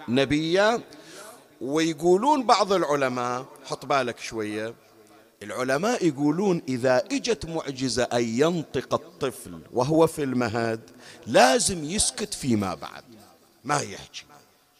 نبيا 0.08 0.82
ويقولون 1.62 2.44
بعض 2.44 2.74
العلماء 2.74 3.46
حط 3.66 3.86
بالك 3.86 4.20
شوية 4.20 4.74
العلماء 5.44 6.06
يقولون 6.08 6.62
إذا 6.68 7.04
إجت 7.12 7.46
معجزة 7.46 8.04
أن 8.04 8.24
ينطق 8.24 8.94
الطفل 8.94 9.60
وهو 9.74 10.08
في 10.08 10.24
المهد 10.24 10.80
لازم 11.28 11.84
يسكت 11.84 12.34
فيما 12.34 12.76
بعد 12.76 13.04
ما 13.64 13.80
يحكي 13.80 14.26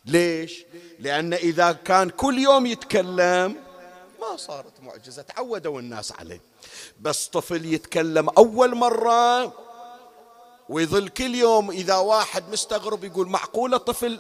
ليش؟ 0.06 0.66
لأن 1.00 1.34
إذا 1.34 1.72
كان 1.72 2.10
كل 2.10 2.40
يوم 2.40 2.66
يتكلم 2.66 3.56
ما 4.22 4.38
صارت 4.38 4.82
معجزة 4.82 5.22
تعودوا 5.22 5.80
الناس 5.80 6.12
عليه 6.12 6.42
بس 7.02 7.28
طفل 7.28 7.66
يتكلم 7.66 8.30
أول 8.30 8.76
مرة 8.76 9.54
ويظل 10.70 11.10
كل 11.10 11.36
يوم 11.36 11.72
إذا 11.72 11.96
واحد 11.96 12.44
مستغرب 12.52 13.04
يقول 13.04 13.30
معقولة 13.30 13.78
طفل 13.78 14.20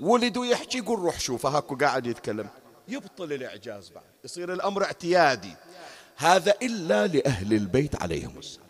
ولد 0.00 0.36
ويحكي 0.36 0.78
يقول 0.78 0.98
روح 0.98 1.20
شوفه 1.20 1.48
هاكو 1.48 1.76
قاعد 1.76 2.06
يتكلم. 2.06 2.48
يبطل 2.88 3.32
الإعجاز 3.32 3.90
بعد. 3.90 4.04
يصير 4.24 4.52
الأمر 4.52 4.84
اعتيادي. 4.84 5.54
هذا 6.16 6.54
إلا 6.62 7.06
لأهل 7.06 7.52
البيت 7.52 8.02
عليهم 8.02 8.38
السلام. 8.38 8.64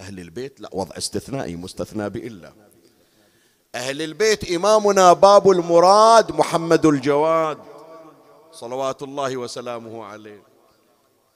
أهل 0.00 0.20
البيت 0.20 0.60
لا 0.60 0.68
وضع 0.72 0.96
استثنائي 0.98 1.56
مستثنى 1.56 2.10
بإلا. 2.10 2.52
أهل 3.74 4.02
البيت 4.02 4.50
إمامنا 4.50 5.12
باب 5.12 5.50
المراد 5.50 6.32
محمد 6.32 6.86
الجواد 6.86 7.58
صلوات 8.52 9.02
الله 9.02 9.36
وسلامه 9.36 10.04
عليه. 10.04 10.42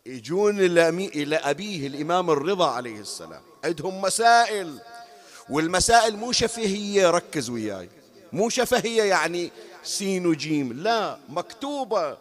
يجون 0.07 0.61
إلى 0.61 1.37
أبيه 1.37 1.87
الإمام 1.87 2.31
الرضا 2.31 2.71
عليه 2.71 3.01
السلام. 3.01 3.43
عندهم 3.65 4.01
مسائل 4.01 4.79
والمسائل 5.51 6.17
مو 6.17 6.33
شفهية 6.33 7.11
ركز 7.11 7.51
وياي. 7.51 7.89
مو 8.33 8.49
شفهية 8.49 9.03
يعني 9.03 9.51
سين 9.83 10.27
وجيم. 10.27 10.73
لا 10.73 11.19
مكتوبة. 11.29 12.19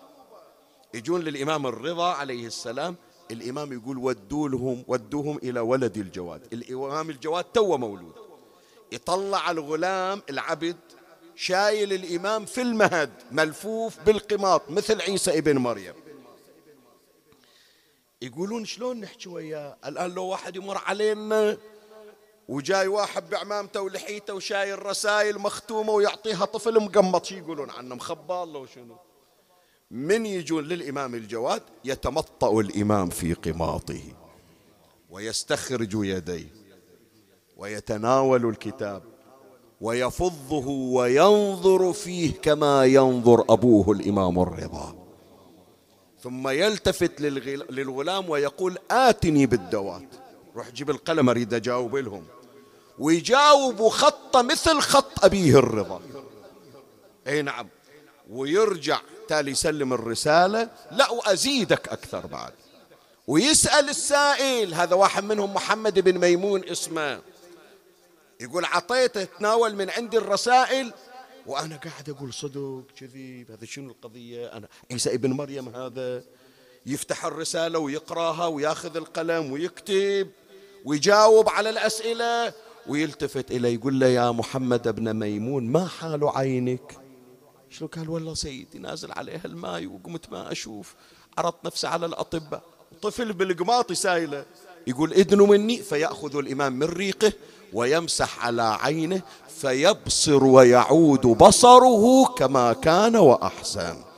يجون 0.94 1.22
للإمام 1.22 1.68
الرضا 1.68 2.14
عليه 2.14 2.48
السلام 2.48 2.96
الإمام 3.32 3.74
يقول 3.74 3.98
ودوا 3.98 4.50
لهم 4.50 4.84
ودوهم 4.88 5.38
إلى 5.44 5.60
ولد 5.60 5.98
الجواد. 5.98 6.54
الإمام 6.54 7.10
الجواد 7.10 7.44
تو 7.44 7.78
مولود. 7.78 8.14
يطلع 8.92 9.52
الغلام 9.52 10.22
العبد 10.30 10.78
شايل 11.36 11.94
الإمام 11.94 12.46
في 12.46 12.62
المهد 12.62 13.12
ملفوف 13.32 14.00
بالقماط 14.00 14.70
مثل 14.70 15.02
عيسى 15.02 15.38
ابن 15.38 15.58
مريم. 15.58 15.94
يقولون 18.22 18.66
شلون 18.66 19.00
نحكي 19.00 19.30
وياه؟ 19.30 19.78
الآن 19.86 20.12
لو 20.12 20.26
واحد 20.26 20.56
يمر 20.56 20.78
علينا 20.78 21.58
وجاي 22.52 22.88
واحد 22.88 23.30
بعمامته 23.30 23.82
ولحيته 23.82 24.34
وشايل 24.34 24.86
رسائل 24.86 25.40
مختومة 25.40 25.94
ويعطيها 25.94 26.46
طفل 26.46 26.80
مقمط 26.84 27.26
شي 27.26 27.38
يقولون 27.38 27.70
عنه 27.70 27.96
مخبى 27.96 28.34
الله 28.34 28.60
وشنو 28.60 28.96
من 29.92 30.26
يجون 30.26 30.64
للإمام 30.64 31.16
الجواد 31.16 31.62
يتمطأ 31.86 32.60
الإمام 32.60 33.10
في 33.10 33.34
قماطه 33.34 34.02
ويستخرج 35.10 35.94
يديه 35.94 36.48
ويتناول 37.58 38.46
الكتاب 38.46 39.04
ويفضه 39.82 40.68
وينظر 40.68 41.94
فيه 41.94 42.32
كما 42.42 42.86
ينظر 42.86 43.46
أبوه 43.50 43.92
الإمام 43.92 44.40
الرضا. 44.40 44.96
ثم 46.20 46.48
يلتفت 46.48 47.22
للغلام 47.70 48.30
ويقول 48.30 48.78
آتني 48.92 49.46
بالدوات. 49.46 50.16
روح 50.56 50.70
جيب 50.70 50.90
القلم 50.90 51.30
أريد 51.30 51.54
أجاوب 51.54 51.96
لهم. 51.96 52.24
ويجاوب 53.02 53.88
خط 53.88 54.38
مثل 54.38 54.80
خط 54.80 55.26
أبيه 55.26 55.60
الرضا. 55.60 56.02
أي 57.28 57.42
نعم. 57.42 57.68
ويرجع 58.30 59.02
تالي 59.28 59.52
يسلم 59.52 59.94
الرسالة 59.94 60.70
لا 60.92 61.10
وأزيدك 61.10 61.88
أكثر 61.88 62.28
بعد. 62.28 62.54
ويسأل 63.28 63.90
السائل 63.90 64.74
هذا 64.74 64.96
واحد 64.96 65.24
منهم 65.24 65.54
محمد 65.54 66.00
بن 66.00 66.18
ميمون 66.18 66.70
اسمه. 66.70 67.22
يقول 68.40 68.66
عطيته 68.66 69.24
تناول 69.24 69.76
من 69.76 69.90
عندي 69.90 70.18
الرسائل؟ 70.18 70.94
وأنا 71.46 71.76
قاعد 71.76 72.10
أقول 72.10 72.34
صدق 72.34 72.84
كذب 73.00 73.52
هذا 73.52 73.66
شنو 73.66 73.92
القضية؟ 73.92 74.48
أنا 74.48 74.68
عيسى 74.92 75.14
ابن 75.14 75.32
مريم 75.32 75.76
هذا. 75.76 76.24
يفتح 76.86 77.26
الرسالة 77.26 77.80
ويقراها 77.80 78.48
وياخذ 78.48 78.98
القلم 78.98 79.52
ويكتب 79.52 80.32
ويجاوب 80.86 81.50
على 81.50 81.70
الأسئلة. 81.70 82.54
ويلتفت 82.88 83.52
إليه 83.52 83.74
يقول 83.74 84.00
له 84.00 84.08
يا 84.08 84.32
محمد 84.32 84.88
ابن 84.88 85.14
ميمون 85.14 85.68
ما 85.68 85.88
حال 85.88 86.28
عينك؟ 86.28 86.98
شنو 87.70 87.88
قال؟ 87.88 88.10
والله 88.10 88.34
سيدي 88.34 88.80
نازل 88.80 89.12
عليها 89.12 89.46
الماء 89.46 89.86
وقمت 89.88 90.32
ما 90.32 90.52
أشوف 90.52 90.96
عرضت 91.38 91.66
نفسي 91.66 91.88
على 91.88 92.06
الأطباء. 92.06 92.64
طفل 93.02 93.34
بالقماط 93.34 93.92
سايله. 93.92 94.46
يقول 94.88 95.14
ادنوا 95.14 95.48
مني. 95.48 95.78
فيأخذ 95.78 96.36
الإمام 96.36 96.74
من 96.74 96.84
ريقه 96.88 97.34
ويمسح 97.74 98.46
على 98.46 98.78
عينه 98.82 99.22
فيبصر 99.50 100.44
ويعود 100.44 101.22
بصره 101.22 102.26
كما 102.26 102.74
كان 102.74 103.16
وأحسن. 103.16 104.11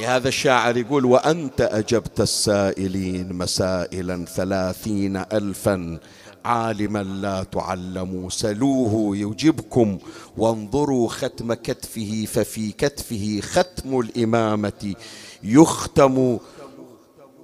لهذا 0.00 0.28
الشاعر 0.28 0.76
يقول 0.76 1.04
وأنت 1.04 1.60
أجبت 1.60 2.20
السائلين 2.20 3.32
مسائلا 3.32 4.24
ثلاثين 4.24 5.16
ألفا. 5.16 5.98
عالما 6.44 7.02
لا 7.02 7.42
تعلموا 7.42 8.30
سلوه 8.30 9.16
يجبكم. 9.16 9.98
وانظروا 10.36 11.08
ختم 11.08 11.54
كتفه 11.54 12.26
ففي 12.32 12.72
كتفه 12.72 13.40
ختم 13.42 14.00
الإمامة. 14.00 14.94
يختم 15.42 16.38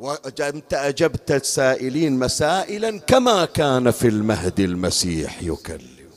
وأنت 0.01 0.75
أجبت 0.75 1.33
السائلين 1.33 2.19
مسائلا 2.19 2.99
كما 2.99 3.45
كان 3.45 3.91
في 3.91 4.09
المهد 4.09 4.61
المسيح 4.61 5.43
يكلم. 5.43 6.11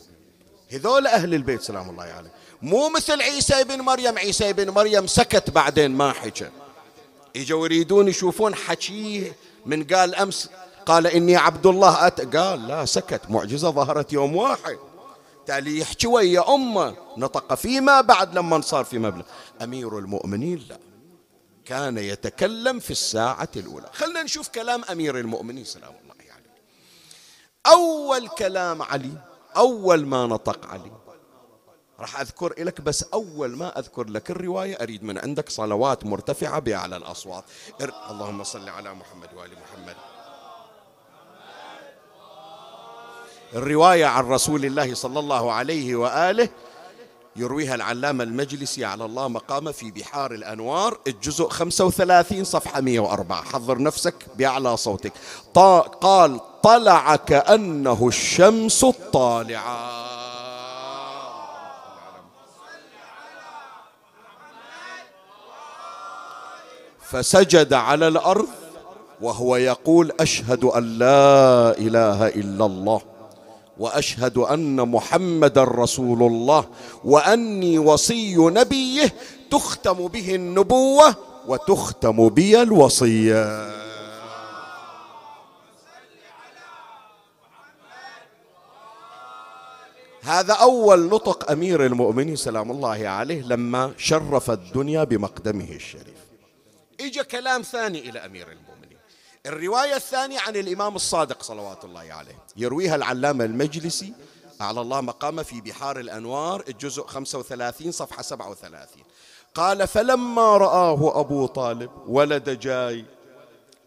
هذول 0.72 1.08
أهل 1.08 1.34
البيت 1.34 1.62
سلام 1.62 1.90
الله 1.90 2.04
عليه 2.04 2.39
مو 2.62 2.90
مثل 2.90 3.22
عيسى 3.22 3.64
بن 3.64 3.82
مريم. 3.82 4.18
عيسى 4.18 4.54
بن 4.54 4.70
مريم 4.70 5.08
سكت 5.08 5.50
بعدين 5.50 5.92
ما 5.92 6.14
حكى. 6.14 6.50
اجوا 7.36 7.66
يريدون 7.66 8.08
يشوفون 8.08 8.56
حكيه 8.56 9.36
من 9.66 9.84
قال 9.84 10.16
أمس 10.16 10.50
قال 10.86 11.08
إني 11.08 11.36
عبد 11.36 11.66
الله. 11.66 12.08
أت 12.08 12.36
قال 12.36 12.68
لا 12.68 12.86
سكت. 12.86 13.22
معجزة 13.30 13.70
ظهرت 13.70 14.14
يوم 14.14 14.36
واحد. 14.36 14.78
تالي 15.46 15.80
يحكي 15.80 16.08
ويا 16.08 16.56
أمة. 16.56 16.96
نطق 17.18 17.54
فيما 17.54 18.02
بعد 18.02 18.38
لما 18.38 18.62
صار 18.62 18.86
في 18.86 19.00
مبلغ. 19.00 19.24
أمير 19.64 19.98
المؤمنين 20.00 20.66
لا. 20.70 20.80
كان 21.66 21.98
يتكلم 21.98 22.80
في 22.80 22.92
الساعة 22.92 23.50
الأولى. 23.56 23.90
خلنا 23.94 24.24
نشوف 24.24 24.48
كلام 24.48 24.84
أمير 24.84 25.18
المؤمنين. 25.18 25.66
سلام 25.66 25.94
الله 26.04 26.14
عليه. 26.20 26.28
يعني. 26.28 26.46
أول 27.68 28.28
كلام 28.28 28.82
علي 28.82 29.12
أول 29.58 30.06
ما 30.06 30.26
نطق 30.26 30.66
علي 30.66 30.92
راح 32.00 32.20
أذكر 32.20 32.54
لك 32.58 32.82
بس 32.82 33.04
أول 33.14 33.58
ما 33.58 33.80
أذكر 33.80 34.04
لك 34.10 34.32
الرواية 34.32 34.76
أريد 34.82 35.04
من 35.04 35.18
عندك 35.18 35.50
صلوات 35.50 36.06
مرتفعة 36.06 36.60
بأعلى 36.60 36.98
الأصوات. 36.98 37.44
اللهم 38.10 38.44
صل 38.44 38.70
على 38.70 38.94
محمد 38.94 39.30
وآل 39.36 39.50
محمد. 39.52 39.96
الرواية 43.54 44.06
عن 44.06 44.28
رسول 44.28 44.66
الله 44.66 44.94
صلى 44.94 45.20
الله 45.20 45.52
عليه 45.52 45.96
وآله 45.96 46.50
يرويها 47.36 47.76
العلامة 47.76 48.24
المجلسي 48.24 48.86
على 48.86 49.06
الله 49.06 49.28
مقامه 49.28 49.72
في 49.72 49.92
بحار 49.92 50.32
الأنوار 50.32 51.00
الجزء 51.08 51.50
35 51.50 52.44
صفحة 52.44 52.82
104 52.82 53.44
حضر 53.44 53.82
نفسك 53.82 54.16
بأعلى 54.36 54.78
صوتك. 54.78 55.14
قال 56.02 56.40
طلع 56.64 57.16
كأنه 57.16 58.08
الشمس 58.08 58.84
الطالعة. 58.84 60.09
فسجد 67.12 67.74
على 67.74 68.08
الأرض 68.08 68.48
وهو 69.22 69.56
يقول 69.56 70.12
أشهد 70.20 70.64
أن 70.64 70.84
لا 71.00 71.78
إله 71.78 72.28
إلا 72.28 72.66
الله 72.66 73.02
وأشهد 73.78 74.38
أن 74.38 74.90
محمدا 74.90 75.64
رسول 75.64 76.24
الله 76.24 76.66
وأني 77.04 77.80
وصي 77.80 78.36
نبيه 78.38 79.14
تختم 79.52 80.08
به 80.08 80.36
النبوة 80.36 81.16
وتختم 81.48 82.30
بي 82.30 82.62
الوصية. 82.62 83.70
هذا 90.22 90.54
أول 90.54 91.06
نطق 91.10 91.52
أمير 91.52 91.86
المؤمنين 91.86 92.36
سلام 92.36 92.72
الله 92.72 93.08
عليه 93.08 93.42
لما 93.42 93.92
شرف 93.98 94.52
الدنيا 94.52 95.04
بمقدمه 95.04 95.72
الشريف. 95.72 96.29
إجا 97.02 97.24
كلام 97.24 97.62
ثاني 97.62 98.10
إلى 98.10 98.26
أمير 98.26 98.52
المؤمنين. 98.52 98.98
الرواية 99.46 99.96
الثانية 99.96 100.40
عن 100.40 100.56
الإمام 100.56 100.96
الصادق 100.96 101.44
صلوات 101.44 101.86
الله 101.86 102.14
عليه. 102.14 102.38
يرويها 102.58 102.96
العلامة 102.96 103.46
المجلسي. 103.46 104.14
أعلى 104.62 104.82
الله 104.82 105.02
مقامه 105.02 105.44
في 105.44 105.62
بحار 105.62 106.00
الأنوار 106.00 106.64
الجزء 106.68 107.04
35 107.04 107.92
صفحة 107.92 108.22
37 108.22 109.04
قال 109.56 109.88
فلما 109.88 110.58
رآه 110.58 111.20
أبو 111.20 111.46
طالب 111.46 111.92
ولد 112.08 112.60
جاي 112.60 113.06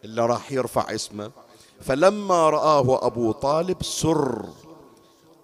اللي 0.03 0.25
راح 0.25 0.51
يرفع 0.51 0.95
اسمه. 0.95 1.31
فلما 1.81 2.49
رآه 2.49 3.07
أبو 3.07 3.31
طالب 3.31 3.83
سر 3.83 4.45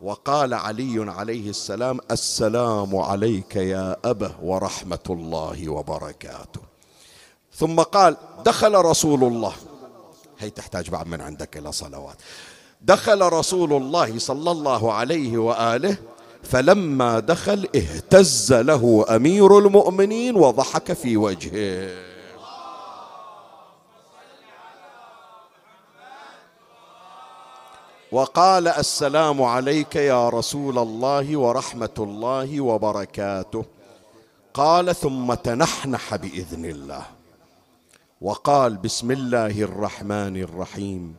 وقال 0.02 0.54
علي 0.54 1.12
عليه 1.12 1.50
السلام 1.50 2.00
السلام 2.12 2.96
عليك 2.96 3.56
يا 3.56 3.98
أبه 4.06 4.36
ورحمة 4.42 5.00
الله 5.10 5.70
وبركاته. 5.70 6.69
ثم 7.60 7.82
قال 7.82 8.18
دخل 8.46 8.76
رسول 8.76 9.24
الله. 9.24 9.54
هي 10.40 10.50
تحتاج 10.50 10.90
بعد 10.90 11.08
من 11.08 11.22
عندك 11.22 11.58
إلى 11.58 11.72
صلوات. 11.72 12.16
دخل 12.82 13.22
رسول 13.22 13.74
الله 13.74 14.20
صلى 14.20 14.52
الله 14.52 14.94
عليه 14.94 15.38
وآله 15.38 15.98
فلما 16.44 17.20
دخل 17.20 17.68
اهتز 17.76 18.54
له 18.54 19.06
أمير 19.10 19.58
المؤمنين 19.58 20.36
وضحك 20.36 20.94
في 20.94 21.18
وجهه. 21.18 22.10
وقال 28.12 28.68
السلام 28.68 29.42
عليك 29.42 29.96
يا 29.96 30.30
رسول 30.30 30.78
الله 30.80 31.38
ورحمة 31.38 31.98
الله 32.00 32.62
وبركاته. 32.62 33.66
قال 34.54 34.96
ثم 34.96 35.34
تنحنح 35.34 36.16
بإذن 36.16 36.66
الله. 36.66 37.19
وقال 38.22 38.78
بسم 38.78 39.12
الله 39.12 39.62
الرحمن 39.62 40.38
الرحيم. 40.38 41.16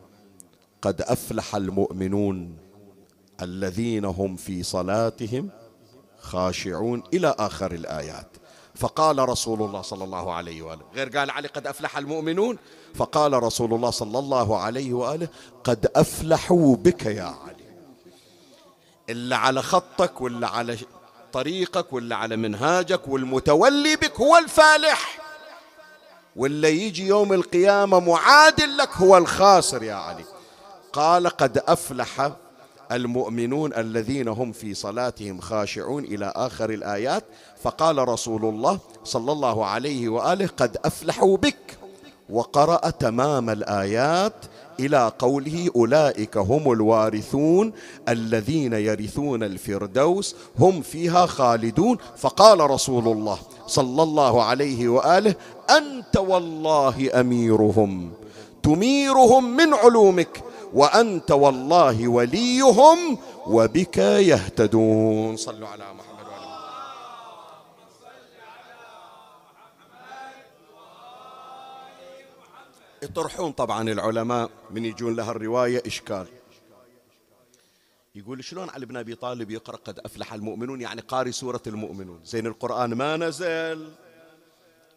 قد 0.81 1.01
أفلح 1.01 1.55
المؤمنون 1.55 2.57
الذين 3.41 4.05
هم 4.05 4.35
في 4.35 4.63
صلاتهم 4.63 5.49
خاشعون 6.19 7.03
إلى 7.13 7.35
آخر 7.39 7.71
الآيات. 7.71 8.27
فقال 8.75 9.29
رسول 9.29 9.61
الله 9.61 9.81
صلى 9.81 10.03
الله 10.03 10.33
عليه 10.33 10.61
وآله 10.61 10.81
غير 10.95 11.17
قال 11.17 11.31
علي 11.31 11.47
قد 11.47 11.67
أفلح 11.67 11.97
المؤمنون. 11.97 12.57
فقال 12.95 13.43
رسول 13.43 13.73
الله 13.73 13.89
صلى 13.89 14.19
الله 14.19 14.57
عليه 14.57 14.93
وآله 14.93 15.27
قد 15.63 15.91
أفلحوا 15.95 16.75
بك 16.75 17.05
يا 17.05 17.23
علي. 17.23 17.65
اللي 19.09 19.35
على 19.35 19.61
خطك 19.61 20.21
واللي 20.21 20.47
على 20.47 20.77
طريقك 21.33 21.93
واللي 21.93 22.15
على 22.15 22.35
منهاجك 22.35 23.07
والمتولي 23.07 23.95
بك 23.95 24.19
هو 24.19 24.37
الفالح. 24.37 25.20
واللي 26.35 26.81
يجي 26.81 27.07
يوم 27.07 27.33
القيامة 27.33 27.99
معادل 27.99 28.77
لك 28.77 28.89
هو 28.97 29.17
الخاسر 29.17 29.83
يا 29.83 29.93
علي. 29.93 30.23
قال 30.93 31.27
قد 31.27 31.57
أفلح 31.57 32.31
المؤمنون 32.91 33.73
الذين 33.73 34.27
هم 34.27 34.51
في 34.51 34.73
صلاتهم 34.73 35.39
خاشعون 35.39 36.03
إلى 36.03 36.33
آخر 36.35 36.69
الآيات. 36.69 37.23
فقال 37.63 38.09
رسول 38.09 38.45
الله 38.45 38.79
صلى 39.03 39.31
الله 39.31 39.65
عليه 39.65 40.09
وآله 40.09 40.49
قد 40.57 40.77
أفلحوا 40.85 41.37
بك 41.37 41.77
وقرأ 42.29 42.89
تمام 42.89 43.49
الآيات 43.49 44.33
إلى 44.79 45.11
قوله 45.19 45.69
أولئك 45.75 46.37
هم 46.37 46.71
الوارثون 46.71 47.73
الذين 48.09 48.73
يرثون 48.73 49.43
الفردوس 49.43 50.35
هم 50.59 50.81
فيها 50.81 51.25
خالدون. 51.25 51.97
فقال 52.17 52.59
رسول 52.59 53.07
الله 53.07 53.39
صلى 53.71 54.03
الله 54.03 54.43
عليه 54.43 54.87
وآله 54.87 55.35
أنت 55.69 56.17
والله 56.17 57.19
أميرهم 57.19 58.11
تميرهم 58.63 59.43
من 59.55 59.73
علومك 59.73 60.43
وأنت 60.73 61.31
والله 61.31 62.07
وليهم 62.07 63.17
وبك 63.47 63.97
يهتدون. 63.97 65.37
صلوا 65.37 65.67
على 65.67 65.83
محمد 65.83 66.11
يطرحون 73.03 73.51
طبعا 73.51 73.89
العلماء 73.89 74.49
من 74.71 74.85
يجون 74.85 75.15
لها 75.15 75.31
الرواية 75.31 75.83
إشكال. 75.87 76.27
يقول 78.15 78.43
شلون 78.43 78.69
علي 78.69 78.85
بن 78.85 78.97
أبي 78.97 79.15
طالب 79.15 79.51
يقرأ 79.51 79.75
قد 79.75 79.99
أفلح 79.99 80.33
المؤمنون؟ 80.33 80.81
يعني 80.81 81.01
قاري 81.01 81.31
سورة 81.31 81.61
المؤمنون. 81.67 82.25
زين 82.25 82.47
القرآن 82.47 82.93
ما 82.93 83.17
نزل 83.17 83.91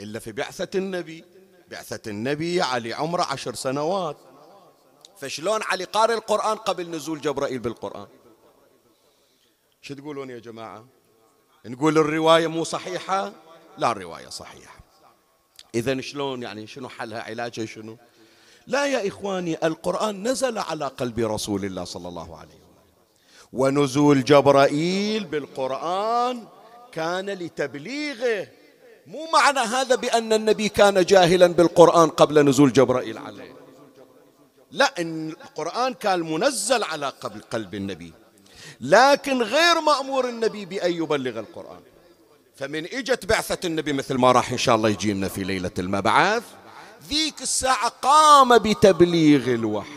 إلا 0.00 0.18
في 0.18 0.32
بعثة 0.32 0.78
النبي. 0.78 1.24
بعثة 1.70 2.10
النبي 2.10 2.62
علي 2.62 2.92
عمره 2.92 3.22
عشر 3.22 3.54
سنوات. 3.54 4.16
فشلون 5.18 5.62
علي 5.62 5.84
قارئ 5.84 6.14
القرآن 6.14 6.56
قبل 6.56 6.90
نزول 6.90 7.20
جبرائيل 7.20 7.58
بالقرآن؟ 7.58 8.06
شو 9.82 9.94
تقولون 9.94 10.30
يا 10.30 10.38
جماعة؟ 10.38 10.86
نقول 11.66 11.98
الرواية 11.98 12.46
مو 12.46 12.64
صحيحة؟ 12.64 13.32
لا 13.78 13.92
الرواية 13.92 14.28
صحيحة. 14.28 14.80
إذا 15.74 16.00
شلون 16.00 16.42
يعني 16.42 16.66
شنو 16.66 16.88
حلها 16.88 17.22
علاجها 17.22 17.66
شنو؟ 17.66 17.96
لا 18.66 18.86
يا 18.86 19.08
إخواني 19.08 19.66
القرآن 19.66 20.28
نزل 20.28 20.58
على 20.58 20.86
قلب 20.86 21.18
رسول 21.18 21.64
الله 21.64 21.84
صلى 21.84 22.08
الله 22.08 22.38
عليه 22.38 22.54
وسلم. 22.54 22.63
ونزول 23.54 24.24
جبرائيل 24.24 25.24
بالقرآن 25.24 26.44
كان 26.92 27.30
لتبليغه. 27.30 28.48
مو 29.06 29.26
معنى 29.32 29.58
هذا 29.58 29.94
بأن 29.94 30.32
النبي 30.32 30.68
كان 30.68 31.04
جاهلا 31.04 31.46
بالقرآن 31.46 32.08
قبل 32.08 32.44
نزول 32.44 32.72
جبرائيل 32.72 33.18
عليه. 33.18 33.54
لا 34.70 34.94
إن 34.98 35.30
القرآن 35.30 35.94
كان 35.94 36.20
منزل 36.20 36.82
على 36.82 37.12
قبل 37.20 37.40
قلب 37.40 37.74
النبي. 37.74 38.12
لكن 38.80 39.42
غير 39.42 39.80
مأمور 39.80 40.28
النبي 40.28 40.64
بأن 40.64 40.92
يبلغ 40.92 41.38
القرآن. 41.40 41.80
فمن 42.56 42.84
إجت 42.84 43.26
بعثة 43.26 43.58
النبي 43.64 43.92
مثل 43.92 44.14
ما 44.14 44.32
راح 44.32 44.52
إن 44.52 44.58
شاء 44.58 44.76
الله 44.76 44.88
يجينا 44.88 45.28
في 45.28 45.44
ليلة 45.44 45.70
المبعث. 45.78 46.42
ذيك 47.08 47.42
الساعة 47.42 47.88
قام 47.88 48.58
بتبليغ 48.58 49.54
الوحي. 49.54 49.93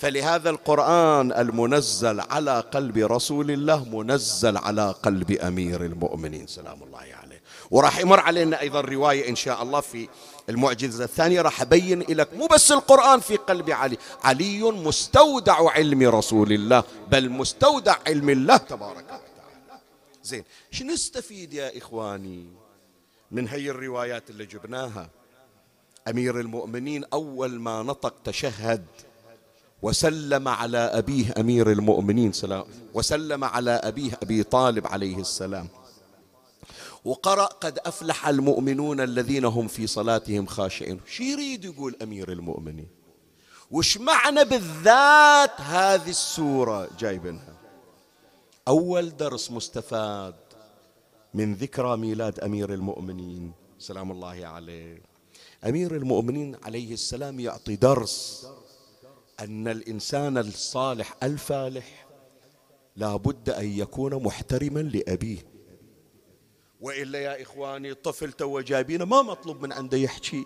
فلهذا 0.00 0.50
القرآن 0.50 1.32
المنزل 1.32 2.20
على 2.20 2.60
قلب 2.60 2.98
رسول 2.98 3.50
الله 3.50 3.84
منزل 3.84 4.56
على 4.56 4.94
قلب 5.02 5.30
أمير 5.30 5.84
المؤمنين 5.84 6.46
سلام 6.46 6.82
الله 6.82 6.98
عليه. 6.98 7.42
وراح 7.70 7.98
يمر 7.98 8.20
علينا 8.20 8.60
أيضا 8.60 8.80
رواية 8.80 9.28
إن 9.28 9.36
شاء 9.36 9.62
الله 9.62 9.80
في 9.80 10.08
المعجزة 10.48 11.04
الثانية 11.04 11.42
راح 11.42 11.60
أبين 11.60 12.00
لك 12.00 12.34
مو 12.34 12.46
بس 12.46 12.72
القرآن 12.72 13.20
في 13.20 13.36
قلب 13.36 13.70
علي 13.70 13.96
علي 14.24 14.62
مستودع 14.62 15.70
علم 15.70 16.02
رسول 16.02 16.52
الله 16.52 16.84
بل 17.10 17.30
مستودع 17.30 17.96
علم 18.06 18.30
الله 18.30 18.56
تبارك 18.56 19.04
وتعالى. 19.04 19.80
زين 20.22 20.44
شو 20.70 20.84
نستفيد 20.84 21.52
يا 21.52 21.78
إخواني 21.78 22.46
من 23.30 23.48
هي 23.48 23.70
الروايات 23.70 24.30
اللي 24.30 24.46
جبناها؟ 24.46 25.10
أمير 26.08 26.40
المؤمنين 26.40 27.04
أول 27.12 27.60
ما 27.60 27.82
نطق 27.82 28.14
تشهد 28.24 28.84
وسلم 29.82 30.48
على 30.48 30.78
أبيه 30.78 31.34
أمير 31.38 31.72
المؤمنين 31.72 32.32
سلام 32.32 32.64
وسلم. 32.94 33.44
على 33.44 33.70
أبيه 33.70 34.18
أبي 34.22 34.42
طالب 34.42 34.86
عليه 34.86 35.18
السلام. 35.18 35.68
وقرأ 37.04 37.44
قد 37.44 37.78
أفلح 37.78 38.28
المؤمنون 38.28 39.00
الذين 39.00 39.44
هم 39.44 39.68
في 39.68 39.86
صلاتهم 39.86 40.46
خاشعين. 40.46 41.00
شو 41.06 41.22
يريد 41.22 41.64
يقول 41.64 41.96
أمير 42.02 42.32
المؤمنين؟ 42.32 42.88
وش 43.70 43.98
معنى 43.98 44.44
بالذات 44.44 45.60
هذه 45.60 46.10
السورة 46.10 46.88
جايبنها 46.98 47.54
أول 48.68 49.16
درس 49.16 49.50
مستفاد 49.50 50.34
من 51.34 51.54
ذكرى 51.54 51.96
ميلاد 51.96 52.40
أمير 52.40 52.74
المؤمنين. 52.74 53.52
سلام 53.78 54.10
الله 54.12 54.46
عليه. 54.46 55.02
أمير 55.66 55.96
المؤمنين 55.96 56.56
عليه 56.62 56.92
السلام 56.92 57.40
يعطي 57.40 57.76
درس 57.76 58.46
أن 59.40 59.68
الإنسان 59.68 60.38
الصالح 60.38 61.16
الفالح 61.22 62.06
لا 62.96 63.16
بد 63.16 63.50
أن 63.50 63.78
يكون 63.78 64.22
محترما 64.22 64.80
لأبيه. 64.80 65.46
وإلا 66.80 67.18
يا 67.18 67.42
إخواني 67.42 67.94
طفل 67.94 68.32
تو 68.32 68.60
جايبينه 68.60 69.04
ما 69.04 69.22
مطلوب 69.22 69.62
من 69.62 69.72
عنده 69.72 69.98
يحكي. 69.98 70.44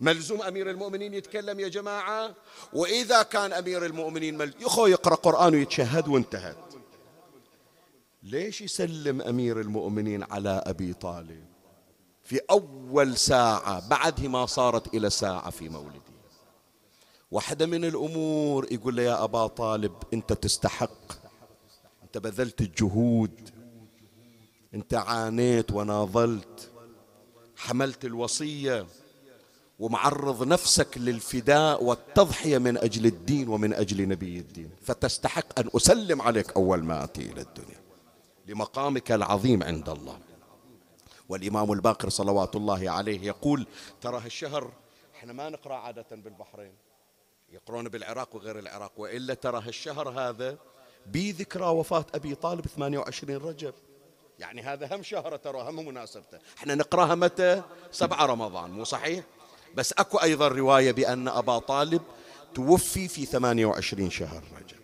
ملزوم 0.00 0.42
أمير 0.42 0.70
المؤمنين 0.70 1.14
يتكلم 1.14 1.60
يا 1.60 1.68
جماعة؟ 1.68 2.34
وإذا 2.72 3.22
كان 3.22 3.52
أمير 3.52 3.86
المؤمنين 3.86 4.38
مل... 4.38 4.54
يخو 4.60 4.86
يقرأ 4.86 5.14
قرآن 5.14 5.54
ويتشهد 5.54 6.08
وانتهت. 6.08 6.56
ليش 8.22 8.60
يسلم 8.60 9.22
أمير 9.22 9.60
المؤمنين 9.60 10.22
على 10.22 10.62
أبي 10.66 10.92
طالب؟ 10.92 11.44
في 12.22 12.40
أول 12.50 13.16
ساعة 13.16 13.88
بعد 13.88 14.20
ما 14.20 14.46
صارت 14.46 14.94
إلى 14.94 15.10
ساعة 15.10 15.50
في 15.50 15.68
مولده. 15.68 16.09
واحدة 17.30 17.66
من 17.66 17.84
الأمور 17.84 18.72
يقول 18.72 18.96
له 18.96 19.02
يا 19.02 19.24
أبا 19.24 19.46
طالب 19.46 19.92
أنت 20.14 20.32
تستحق. 20.32 21.12
أنت 22.02 22.18
بذلت 22.18 22.60
الجهود. 22.60 23.50
أنت 24.74 24.94
عانيت 24.94 25.70
وناضلت. 25.70 26.70
حملت 27.56 28.04
الوصية. 28.04 28.86
ومعرض 29.78 30.46
نفسك 30.46 30.98
للفداء 30.98 31.84
والتضحية 31.84 32.58
من 32.58 32.76
أجل 32.78 33.06
الدين 33.06 33.48
ومن 33.48 33.72
أجل 33.72 34.08
نبي 34.08 34.38
الدين. 34.38 34.70
فتستحق 34.82 35.58
أن 35.58 35.70
أسلم 35.76 36.22
عليك 36.22 36.52
أول 36.52 36.84
ما 36.84 37.04
أتي 37.04 37.32
إلى 37.32 37.40
الدنيا. 37.40 37.80
لمقامك 38.46 39.12
العظيم 39.12 39.62
عند 39.62 39.88
الله. 39.88 40.18
والإمام 41.28 41.72
الباقر 41.72 42.08
صلوات 42.08 42.56
الله 42.56 42.90
عليه 42.90 43.20
يقول 43.26 43.66
ترى 44.00 44.20
هالشهر 44.24 44.72
إحنا 45.16 45.32
ما 45.32 45.48
نقرأ 45.48 45.74
عادة 45.74 46.06
بالبحرين. 46.10 46.72
يقرون 47.52 47.88
بالعراق 47.88 48.36
وغير 48.36 48.58
العراق. 48.58 48.92
وإلا 48.96 49.34
ترى 49.34 49.62
هالشهر 49.66 50.08
هذا 50.08 50.58
بذكرى 51.06 51.66
وفاة 51.66 52.06
أبي 52.14 52.34
طالب 52.34 52.66
28 52.66 53.36
رجب. 53.36 53.74
يعني 54.38 54.62
هذا 54.62 54.96
هم 54.96 55.02
شهر 55.02 55.36
ترى 55.36 55.60
هم 55.60 55.86
مناسبته. 55.86 56.38
إحنا 56.58 56.74
نقرأها 56.74 57.14
متى؟ 57.14 57.62
سبعة 57.92 58.26
رمضان 58.26 58.70
مو 58.70 58.84
صحيح؟ 58.84 59.24
بس 59.74 59.92
أكو 59.92 60.18
أيضا 60.18 60.48
رواية 60.48 60.92
بأن 60.92 61.28
أبا 61.28 61.58
طالب 61.58 62.02
توفي 62.54 63.08
في 63.08 63.26
28 63.26 64.10
شهر 64.10 64.42
رجب. 64.56 64.80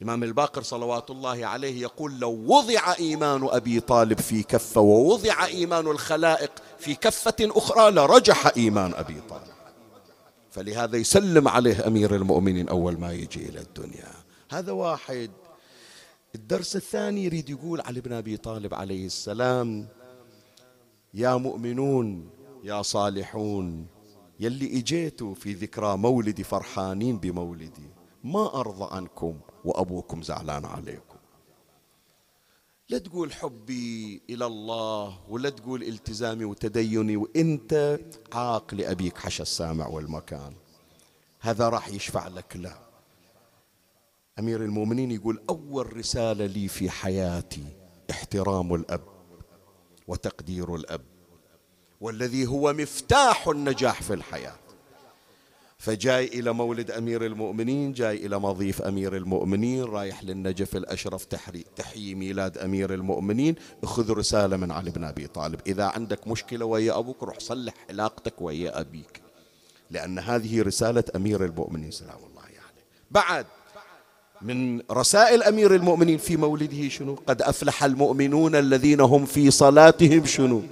الإمام 0.00 0.22
الباقر 0.22 0.62
صلوات 0.62 1.10
الله 1.10 1.46
عليه 1.46 1.82
يقول 1.82 2.18
لو 2.20 2.30
وضع 2.46 2.94
إيمان 2.98 3.48
أبي 3.50 3.80
طالب 3.80 4.20
في 4.20 4.42
كفة 4.42 4.80
ووضع 4.80 5.44
إيمان 5.44 5.86
الخلائق 5.86 6.52
في 6.78 6.94
كفة 6.94 7.36
أخرى 7.40 7.90
لرجح 7.90 8.46
إيمان 8.56 8.94
أبي 8.94 9.20
طالب. 9.28 9.57
فلهذا 10.58 10.96
يسلم 10.96 11.48
عليه 11.48 11.86
أمير 11.86 12.14
المؤمنين 12.14 12.68
أول 12.68 13.00
ما 13.00 13.12
يجي 13.12 13.48
إلى 13.48 13.60
الدنيا. 13.60 14.12
هذا 14.50 14.72
واحد. 14.72 15.30
الدرس 16.34 16.76
الثاني 16.76 17.24
يريد 17.24 17.50
يقول 17.50 17.80
علي 17.80 18.00
بن 18.00 18.12
أبي 18.12 18.36
طالب 18.36 18.74
عليه 18.74 19.06
السلام 19.06 19.88
يا 21.14 21.36
مؤمنون 21.36 22.30
يا 22.64 22.82
صالحون 22.82 23.86
يلي 24.40 24.78
إجيتوا 24.78 25.34
في 25.34 25.52
ذكرى 25.52 25.96
مولدي 25.96 26.44
فرحانين 26.44 27.18
بمولدي 27.18 27.90
ما 28.24 28.60
أرضى 28.60 28.96
عنكم 28.96 29.34
وأبوكم 29.64 30.22
زعلان 30.22 30.64
عليكم. 30.64 31.07
لا 32.90 32.98
تقول 32.98 33.32
حبي 33.32 34.22
إلى 34.30 34.46
الله 34.46 35.18
ولا 35.28 35.50
تقول 35.50 35.82
التزامي 35.82 36.44
وتديني 36.44 37.16
وإنت 37.16 38.00
عاق 38.32 38.74
لأبيك 38.74 39.18
حش 39.18 39.40
السامع 39.40 39.86
والمكان. 39.86 40.52
هذا 41.40 41.68
راح 41.68 41.88
يشفع 41.88 42.28
لك 42.28 42.56
لا. 42.56 42.78
أمير 44.38 44.64
المؤمنين 44.64 45.10
يقول 45.10 45.42
أول 45.48 45.96
رسالة 45.96 46.46
لي 46.46 46.68
في 46.68 46.90
حياتي 46.90 47.64
احترام 48.10 48.74
الأب 48.74 49.04
وتقدير 50.06 50.74
الأب 50.74 51.04
والذي 52.00 52.46
هو 52.46 52.72
مفتاح 52.72 53.48
النجاح 53.48 54.02
في 54.02 54.14
الحياة. 54.14 54.58
فجاي 55.78 56.24
إلى 56.24 56.52
مولد 56.52 56.90
أمير 56.90 57.26
المؤمنين 57.26 57.92
جاي 57.92 58.26
إلى 58.26 58.38
مضيف 58.38 58.82
أمير 58.82 59.16
المؤمنين 59.16 59.84
رايح 59.84 60.24
للنجف 60.24 60.76
الأشرف 60.76 61.24
تحيي 61.76 62.14
ميلاد 62.14 62.58
أمير 62.58 62.94
المؤمنين 62.94 63.54
خذ 63.84 64.12
رسالة 64.12 64.56
من 64.56 64.70
علي 64.70 64.90
بن 64.90 65.04
أبي 65.04 65.26
طالب. 65.26 65.60
إذا 65.66 65.84
عندك 65.84 66.28
مشكلة 66.28 66.64
ويا 66.64 66.98
أبوك 66.98 67.22
روح 67.22 67.38
صلح 67.38 67.74
علاقتك 67.90 68.34
ويا 68.40 68.80
أبيك. 68.80 69.22
لأن 69.90 70.18
هذه 70.18 70.62
رسالة 70.62 71.04
أمير 71.16 71.44
المؤمنين 71.44 71.90
سلام 71.90 72.18
الله 72.30 72.42
عليه. 72.42 72.54
يعني. 72.54 72.82
بعد 73.10 73.46
من 74.42 74.82
رسائل 74.90 75.42
أمير 75.42 75.74
المؤمنين 75.74 76.18
في 76.18 76.36
مولده 76.36 76.88
شنو؟ 76.88 77.18
قد 77.26 77.42
أفلح 77.42 77.84
المؤمنون 77.84 78.54
الذين 78.54 79.00
هم 79.00 79.26
في 79.26 79.50
صلاتهم 79.50 80.24
شنو؟ 80.24 80.62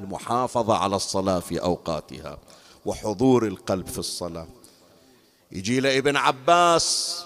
المحافظة 0.00 0.76
على 0.76 0.96
الصلاة 0.96 1.40
في 1.40 1.62
أوقاتها. 1.62 2.38
وحضور 2.86 3.46
القلب 3.46 3.86
في 3.86 3.98
الصلاة. 3.98 4.48
يجي 5.52 5.80
له 5.80 5.98
ابن 5.98 6.16
عباس 6.16 7.24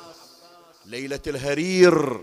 ليلة 0.87 1.20
الهرير. 1.27 2.20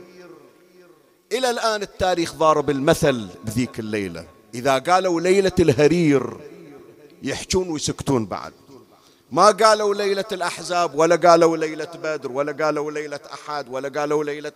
إلى 1.32 1.50
الآن 1.50 1.82
التاريخ 1.82 2.34
ضارب 2.34 2.70
المثل 2.70 3.28
بذيك 3.46 3.80
الليلة. 3.80 4.28
إذا 4.54 4.78
قالوا 4.78 5.22
ليلة 5.22 5.52
الهرير 5.60 6.38
يحجون 7.24 7.70
ويسكتون 7.70 8.26
بعد. 8.26 8.54
ما 9.32 9.52
قالوا 9.52 9.96
ليلة 9.96 10.26
الأحزاب 10.32 10.96
ولا 10.96 11.16
قالوا 11.16 11.58
ليلة 11.58 11.92
بدر 12.04 12.32
ولا 12.32 12.66
قالوا 12.66 12.92
ليلة 12.92 13.20
أحد 13.34 13.70
ولا 13.70 13.90
قالوا 14.00 14.24
ليلة 14.24 14.52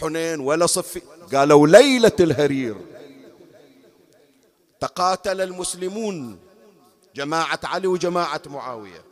حنين 0.00 0.40
ولا 0.40 0.66
صفي. 0.66 1.02
قالوا 1.34 1.66
ليلة 1.66 2.16
الهرير. 2.20 2.76
تقاتل 4.80 5.40
المسلمون. 5.40 6.38
جماعة 7.14 7.60
علي 7.64 7.86
وجماعة 7.86 8.42
معاوية. 8.46 9.04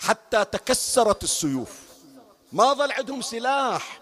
حتى 0.00 0.44
تكسرت 0.44 1.24
السيوف. 1.24 1.70
ما 2.52 2.72
ظل 2.72 2.92
عندهم 2.92 3.22
سلاح. 3.22 4.00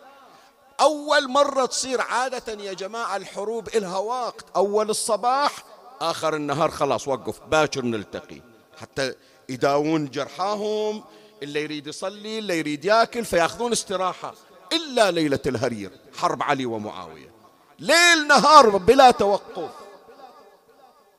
أول 0.81 1.29
مرة 1.29 1.67
تصير 1.67 2.01
عادة 2.01 2.63
يا 2.63 2.73
جماعة 2.73 3.17
الحروب 3.17 3.69
إلها 3.69 3.99
وقت. 3.99 4.45
أول 4.57 4.91
الصباح 4.91 5.53
آخر 6.01 6.37
النهار 6.37 6.71
خلاص 6.71 7.09
وقف 7.09 7.41
باكر 7.41 7.85
نلتقي. 7.85 8.41
حتى 8.81 9.15
يداوون 9.49 10.11
جرحاهم 10.11 11.05
اللي 11.43 11.63
يريد 11.63 11.87
يصلي 11.87 12.39
اللي 12.39 12.59
يريد 12.59 12.85
ياكل 12.85 13.25
فيأخذون 13.25 13.73
استراحة. 13.73 14.35
إلا 14.73 15.11
ليلة 15.11 15.41
الهرير 15.47 15.91
حرب 16.17 16.43
علي 16.43 16.67
ومعاوية. 16.67 17.33
ليل 17.79 18.27
نهار 18.29 18.77
بلا 18.77 19.11
توقف. 19.11 19.71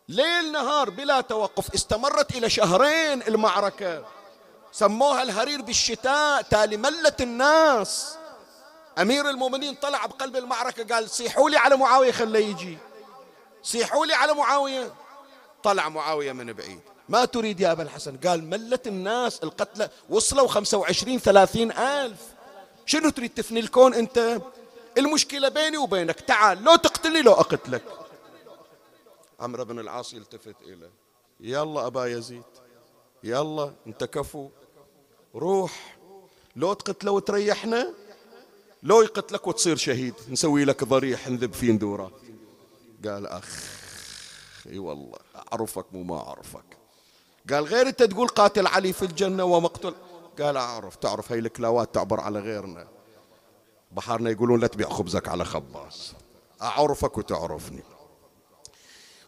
ليل 0.10 0.52
نهار 0.52 0.90
بلا 0.90 1.22
توقف 1.22 1.74
استمرت 1.74 2.36
إلى 2.36 2.50
شهرين 2.50 3.22
المعركة. 3.22 4.06
سموها 4.72 5.24
الهرير 5.24 5.62
بالشتاء 5.62 6.42
تالي 6.42 6.78
ملت 6.78 7.22
الناس. 7.22 8.16
أمير 9.00 9.30
المؤمنين 9.30 9.76
طلع 9.76 10.06
بقلب 10.06 10.36
المعركة 10.36 10.96
قال 10.96 11.10
صيحوا 11.10 11.50
لي 11.50 11.58
على 11.58 11.78
معاوية 11.78 12.12
خليه 12.12 12.46
يجي. 12.46 12.78
صيحوا 13.64 14.06
لي 14.06 14.14
على 14.14 14.34
معاوية. 14.34 14.94
طلع 15.64 15.90
معاوية 15.90 16.32
من 16.32 16.54
بعيد. 16.54 16.80
ما 17.10 17.26
تريد 17.26 17.60
يا 17.60 17.72
أبا 17.72 17.84
الحسن؟ 17.84 18.18
قال 18.18 18.50
ملت 18.50 18.88
الناس 18.88 19.44
القتلى 19.44 19.90
وصلوا 20.10 20.48
خمسة 20.48 20.78
وعشرين 20.78 21.20
ثلاثين 21.20 21.72
ألف. 21.72 22.20
شنو 22.86 23.10
تريد 23.10 23.34
تفني 23.34 23.60
الكون 23.60 23.94
أنت؟ 23.94 24.42
المشكلة 24.98 25.50
بيني 25.50 25.78
وبينك 25.78 26.20
تعال 26.20 26.64
لو 26.64 26.76
تقتلني 26.76 27.22
لو 27.22 27.34
أقتلك. 27.34 27.84
عمرو 29.40 29.66
بن 29.66 29.80
العاص 29.80 30.14
يلتفت 30.14 30.56
إليه. 30.62 30.92
يلا 31.40 31.88
أبا 31.88 32.06
يزيد 32.06 32.44
يلا 33.24 33.74
أنت 33.88 34.04
كفو. 34.04 34.50
روح. 35.36 35.98
لو 36.56 36.74
تقتله 36.74 37.12
وتريحنا 37.12 37.94
لو 38.84 39.02
يقتلك 39.02 39.48
وتصير 39.48 39.76
شهيد 39.76 40.14
نسوي 40.30 40.66
لك 40.66 40.84
ضريح 40.84 41.28
نذب 41.28 41.54
في 41.54 41.72
ندورة. 41.72 42.12
قال 43.06 43.28
أخ 43.28 43.74
إي 44.68 44.80
والله 44.80 45.18
أعرفك 45.36 45.86
مو 45.92 46.04
ما 46.04 46.28
أعرفك. 46.28 46.78
قال 47.50 47.64
غير 47.64 47.88
أنت 47.88 48.04
تقول 48.04 48.28
قاتل 48.28 48.68
علي 48.68 48.94
في 48.94 49.02
الجنة 49.02 49.44
ومقتل 49.44 49.96
قال 50.40 50.58
أعرف 50.58 50.96
تعرف 50.96 51.32
هاي 51.32 51.40
الكلاوات 51.40 51.94
تعبر 51.94 52.20
على 52.20 52.40
غيرنا. 52.40 52.88
بحارنا 53.92 54.30
يقولون 54.30 54.60
لا 54.60 54.68
تبيع 54.68 54.90
خبزك 54.90 55.28
على 55.28 55.46
خباز. 55.46 56.14
أعرفك 56.62 57.18
وتعرفني. 57.18 57.84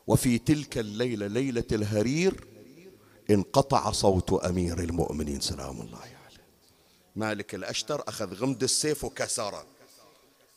وفي 0.08 0.38
تلك 0.38 0.78
الليلة 0.78 1.28
ليلة 1.28 1.64
الهرير 1.72 2.48
انقطع 3.30 3.92
صوت 3.92 4.34
أمير 4.34 4.80
المؤمنين. 4.80 5.42
سلام 5.42 5.82
الله 5.82 6.00
عليه. 6.00 6.16
مالك 7.16 7.56
الأشتر 7.56 8.04
أخذ 8.08 8.34
غمد 8.34 8.64
السيف 8.64 9.04
وكسره. 9.04 9.66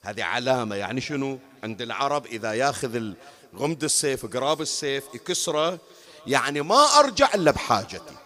هذه 0.00 0.24
علامة 0.24 0.76
يعني 0.76 1.00
شنو؟ 1.00 1.38
عند 1.62 1.82
العرب 1.82 2.26
إذا 2.26 2.52
ياخذ 2.52 3.12
غمد 3.56 3.84
السيف 3.84 4.26
قراب 4.26 4.60
السيف 4.60 5.04
يكسره 5.14 5.78
يعني 6.26 6.60
ما 6.60 6.84
أرجع 6.98 7.34
إلا 7.34 7.50
بحاجتي. 7.50 8.16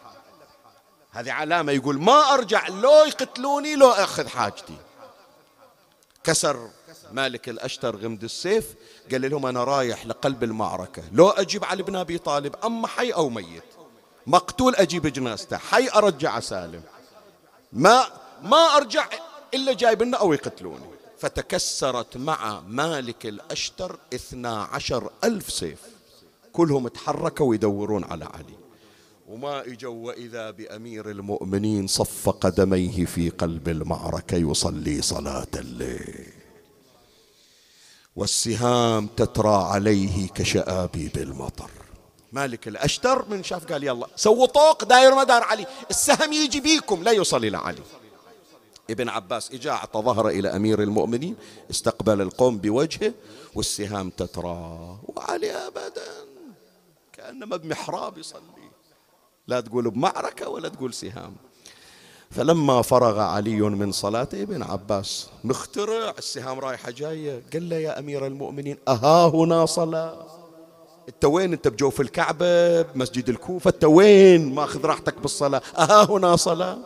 هذه 1.10 1.32
علامة 1.32 1.72
يقول 1.72 2.00
ما 2.00 2.34
أرجع 2.34 2.68
لو 2.68 3.04
يقتلوني 3.04 3.76
لو 3.76 3.88
أخذ 3.90 4.28
حاجتي. 4.28 4.76
كسر 6.24 6.70
مالك 7.12 7.48
الأشتر 7.48 7.96
غمد 7.96 8.24
السيف 8.24 8.74
قال 9.10 9.30
لهم 9.30 9.46
أنا 9.46 9.64
رايح 9.64 10.06
لقلب 10.06 10.44
المعركة. 10.44 11.02
لو 11.12 11.28
أجيب 11.28 11.64
علي 11.64 11.82
بن 11.82 11.96
أبي 11.96 12.18
طالب 12.18 12.54
أما 12.64 12.86
حي 12.86 13.10
أو 13.10 13.28
ميت 13.28 13.62
مقتول 14.26 14.74
أجيب 14.74 15.06
جنازته 15.06 15.56
حي 15.56 15.88
أرجع 15.94 16.40
سالم 16.40 16.82
ما 17.72 18.04
ما 18.42 18.76
أرجع 18.76 19.08
إلا 19.54 19.72
جايب 19.72 20.02
لنا 20.02 20.16
أو 20.16 20.32
يقتلوني. 20.32 20.86
فتكسرت 21.18 22.16
مع 22.16 22.60
مالك 22.60 23.26
الأشتر 23.26 23.98
اثنا 24.14 24.62
عشر 24.62 25.10
ألف 25.24 25.50
سيف. 25.50 25.78
كلهم 26.52 26.88
تحركوا 26.88 27.46
ويدورون 27.46 28.04
على 28.04 28.24
علي. 28.24 28.56
وما 29.28 29.66
إجوا 29.66 30.06
وإذا 30.06 30.50
بأمير 30.50 31.10
المؤمنين 31.10 31.86
صف 31.86 32.28
قدميه 32.28 33.04
في 33.04 33.30
قلب 33.30 33.68
المعركة 33.68 34.36
يصلي 34.36 35.02
صلاة 35.02 35.46
الليل. 35.54 36.41
والسهام 38.16 39.06
تترى 39.06 39.54
عليه 39.54 40.28
كشآبيب 40.28 41.16
المطر 41.16 41.70
مالك 42.32 42.68
الأشتر 42.68 43.28
من 43.28 43.42
شاف 43.44 43.72
قال 43.72 43.84
يلا 43.84 44.06
سووا 44.16 44.46
طوق 44.46 44.84
داير 44.84 45.14
مدار 45.14 45.42
علي. 45.42 45.66
السهم 45.90 46.32
يجي 46.32 46.60
بيكم 46.60 47.02
لا 47.02 47.10
يوصل 47.10 47.44
إلى 47.44 47.56
علي. 47.56 47.82
ابن 48.90 49.08
عباس 49.08 49.50
اجا 49.52 49.70
اعطى 49.70 50.00
ظهره 50.00 50.28
إلى 50.28 50.56
أمير 50.56 50.82
المؤمنين 50.82 51.36
استقبل 51.70 52.20
القوم 52.20 52.58
بوجهه 52.58 53.14
والسهام 53.54 54.10
تترى. 54.10 54.98
وعلي 55.08 55.50
ابدا 55.50 56.12
كأنما 57.12 57.56
بمحراب 57.56 58.18
يصلي. 58.18 58.70
لا 59.46 59.60
تقول 59.60 59.90
بمعركة 59.90 60.48
ولا 60.48 60.68
تقول 60.68 60.94
سهام. 60.94 61.36
فلما 62.32 62.82
فرغ 62.82 63.20
علي 63.20 63.60
من 63.60 63.92
صلاته 63.92 64.42
ابن 64.42 64.62
عباس 64.62 65.28
مخترع 65.44 66.14
السهام 66.18 66.58
رايحة 66.58 66.90
جاية. 66.90 67.42
قال 67.52 67.68
له 67.68 67.76
يا 67.76 67.98
أمير 67.98 68.26
المؤمنين 68.26 68.76
أها 68.88 69.28
هنا 69.28 69.66
صلاة. 69.66 70.26
أنت 71.08 71.24
وين؟ 71.24 71.52
أنت 71.52 71.68
بجوف 71.68 72.00
الكعبة 72.00 72.82
بمسجد 72.82 73.28
الكوفة؟ 73.28 73.70
أنت 73.70 73.84
وين؟ 73.84 74.54
ماخذ 74.54 74.86
راحتك 74.86 75.18
بالصلاة. 75.18 75.62
أها 75.78 76.04
هنا 76.10 76.36
صلاة. 76.36 76.78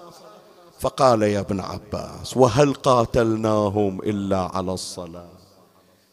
فقال 0.80 1.22
يا 1.22 1.40
ابن 1.40 1.60
عباس 1.60 2.36
وهل 2.36 2.74
قاتلناهم 2.74 4.00
إلا 4.02 4.50
على 4.54 4.72
الصلاة؟ 4.72 5.28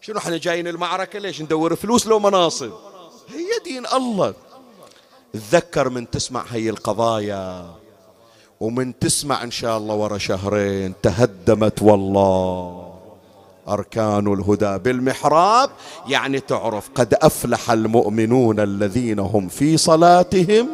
شنو 0.01 0.17
إحنا 0.17 0.37
جايين 0.37 0.67
المعركة؟ 0.67 1.19
ليش 1.19 1.41
ندور 1.41 1.75
فلوس 1.75 2.07
لو 2.07 2.19
مناصب؟ 2.19 2.71
هي 3.29 3.63
دين 3.65 3.85
الله. 3.85 4.33
تذكر 5.33 5.89
من 5.89 6.09
تسمع 6.09 6.43
هي 6.49 6.69
القضايا. 6.69 7.82
ومن 8.63 8.99
تسمع 8.99 9.43
إن 9.43 9.51
شاء 9.51 9.77
الله 9.77 9.95
ورا 9.95 10.17
شهرين 10.17 10.93
تهدمت 11.01 11.81
والله. 11.81 12.93
أركان 13.67 14.33
الهدى 14.33 14.77
بالمحراب 14.77 15.69
يعني 16.07 16.39
تعرف 16.39 16.89
قد 16.95 17.13
أفلح 17.13 17.71
المؤمنون 17.71 18.59
الذين 18.59 19.19
هم 19.19 19.47
في 19.47 19.77
صلاتهم. 19.77 20.69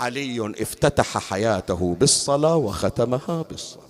علي 0.00 0.52
افتتح 0.60 1.18
حياته 1.18 1.96
بالصلاة 2.00 2.56
وختمها 2.56 3.44
بالصلاة. 3.50 3.82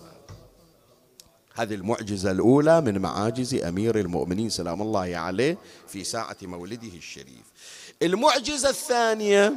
هذه 1.54 1.74
المعجزة 1.74 2.30
الأولى 2.30 2.80
من 2.80 2.98
معاجز 2.98 3.54
أمير 3.54 3.98
المؤمنين 3.98 4.50
سلام 4.50 4.82
الله 4.82 5.16
عليه 5.16 5.58
في 5.88 6.04
ساعة 6.04 6.36
مولده 6.42 6.96
الشريف. 6.96 7.46
المعجزة 8.02 8.68
الثانية 8.68 9.54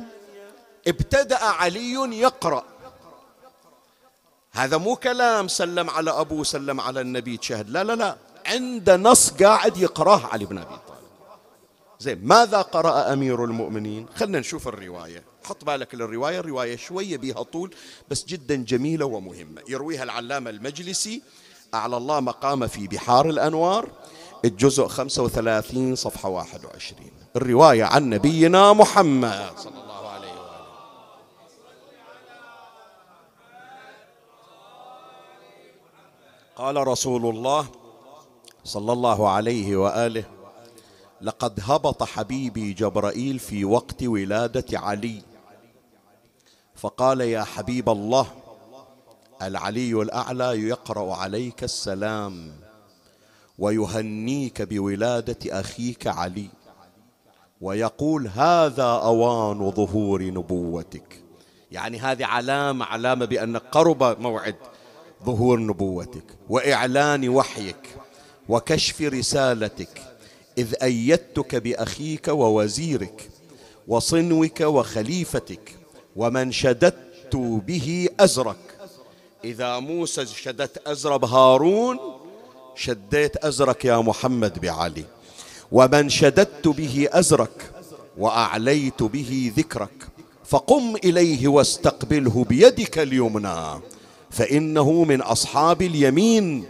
ابتدأ 0.88 1.44
علي 1.44 1.94
يقرأ. 2.20 2.74
هذا 4.56 4.78
مو 4.78 4.96
كلام 4.96 5.48
سلم 5.48 5.89
على 5.89 6.12
أبوه 6.12 6.44
سلم 6.44 6.82
على 6.82 7.02
النبي 7.02 7.38
تشهد. 7.38 7.70
لا 7.70 7.84
لا 7.84 7.96
لا. 7.96 8.18
عند 8.46 8.89
نص 8.89 9.30
قاعد 9.30 9.78
يقراه 9.78 10.26
علي 10.26 10.46
بن 10.46 10.58
أبي 10.58 10.76
طالب. 10.88 11.00
زين 12.00 12.20
ماذا 12.24 12.62
قرأ 12.62 13.13
أمير 13.13 13.44
المؤمنين؟ 13.44 14.06
خلنا 14.15 14.39
نشوف 14.39 14.68
الرواية. 14.68 15.24
حط 15.44 15.65
بالك 15.65 15.96
للرواية 15.96 16.39
الرواية 16.39 16.76
شوية 16.76 17.18
بها 17.18 17.44
طول 17.44 17.76
بس 18.10 18.26
جدا 18.26 18.56
جميلة 18.56 19.06
ومهمة. 19.06 19.62
يرويها 19.70 20.04
العلامة 20.04 20.50
المجلسي. 20.50 21.22
أعلى 21.74 21.98
الله 21.98 22.20
مقام 22.20 22.68
في 22.68 22.88
بحار 22.88 23.30
الأنوار 23.30 23.89
الجزء 24.46 24.88
35 24.88 25.96
صفحة 25.96 26.30
21 26.30 27.12
الرواية 27.36 27.84
عن 27.84 28.10
نبينا 28.10 28.74
محمد 28.74 29.50
صلى 29.58 29.72
الله 29.72 29.80
عليه 29.80 29.80
وآله 29.80 29.85
قال 36.56 36.88
رسول 36.88 37.26
الله 37.26 37.68
صلى 38.63 38.94
الله 38.94 39.30
عليه 39.30 39.76
وآله 39.76 40.24
لقد 41.22 41.60
هبط 41.63 42.04
حبيبي 42.04 42.74
جبرائيل 42.74 43.39
في 43.39 43.65
وقت 43.65 44.04
ولادة 44.04 44.80
علي. 44.80 45.22
فقال 46.76 47.22
يا 47.22 47.44
حبيب 47.44 47.89
الله 47.89 48.28
العلي 49.41 50.02
الأعلى 50.02 50.68
يقرأ 50.68 51.15
عليك 51.15 51.63
السلام 51.63 52.52
ويهنيك 53.60 54.62
بولادة 54.62 55.60
أخيك 55.60 56.08
علي 56.08 56.48
ويقول 57.62 58.28
هذا 58.28 58.84
أوان 58.84 59.72
ظهور 59.72 60.24
نبوتك. 60.24 61.24
يعني 61.72 62.00
هذه 62.00 62.26
علامة 62.26 62.86
علامة 62.86 63.26
بأن 63.26 63.58
قرب 63.58 64.22
موعد 64.22 64.56
ظهور 65.23 65.60
نبوتك 65.60 66.23
وإعلان 66.49 67.30
وحيك 67.30 67.89
وكشف 68.49 69.01
رسالتك 69.01 70.01
إذ 70.58 70.73
أيدتك 70.84 71.56
بأخيك 71.56 72.28
ووزيرك 72.28 73.30
وصنوك 73.88 74.62
وخليفتك 74.62 75.75
ومن 76.15 76.51
شددت 76.51 77.36
به 77.36 78.10
أزرك. 78.19 78.58
إذا 79.43 79.80
موسى 79.80 80.25
شدت 80.25 80.88
أزر 80.88 81.17
بهارون 81.17 81.99
شديت 82.75 83.38
أزرك 83.38 83.86
يا 83.86 83.97
محمد 83.97 84.60
بعلي. 84.60 85.06
ومن 85.71 86.10
شددت 86.10 86.67
به 86.67 87.08
أزرك 87.12 87.71
وأعليت 88.17 89.04
به 89.04 89.51
ذكرك 89.58 90.08
فقم 90.45 90.95
إليه 91.04 91.47
واستقبله 91.47 92.45
بيدك 92.49 92.99
اليمنى. 92.99 93.82
فإنه 94.36 95.04
من 95.04 95.21
أصحاب 95.21 95.82
اليمين 95.82 96.65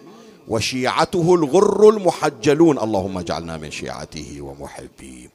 وشيعته 0.47 1.35
الغر 1.35 1.89
المحجلون. 1.89 2.79
اللهم 2.79 3.17
اجعلنا 3.17 3.57
من 3.57 3.71
شيعته 3.71 4.41
ومحبيه 4.41 5.29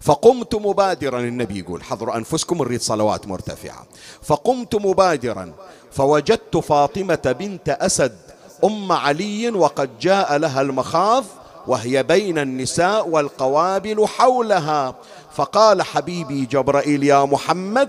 فقمت 0.00 0.54
مبادرا 0.54 1.20
النبي 1.20 1.58
يقول 1.58 1.82
حضروا 1.82 2.16
أنفسكم 2.16 2.58
نريد 2.58 2.80
صلوات 2.80 3.28
مرتفعة. 3.28 3.86
فقمت 4.22 4.74
مبادرا 4.74 5.52
فوجدت 5.92 6.56
فاطمة 6.56 7.34
بنت 7.38 7.68
أسد 7.68 8.16
أم 8.64 8.92
علي 8.92 9.50
وقد 9.50 9.90
جاء 10.00 10.36
لها 10.36 10.60
المخاض 10.60 11.24
وهي 11.66 12.02
بين 12.02 12.38
النساء 12.38 13.08
والقوابل 13.08 14.06
حولها. 14.06 14.94
فقال 15.36 15.82
حبيبي 15.82 16.46
جبرائيل 16.46 17.04
يا 17.04 17.24
محمد 17.24 17.88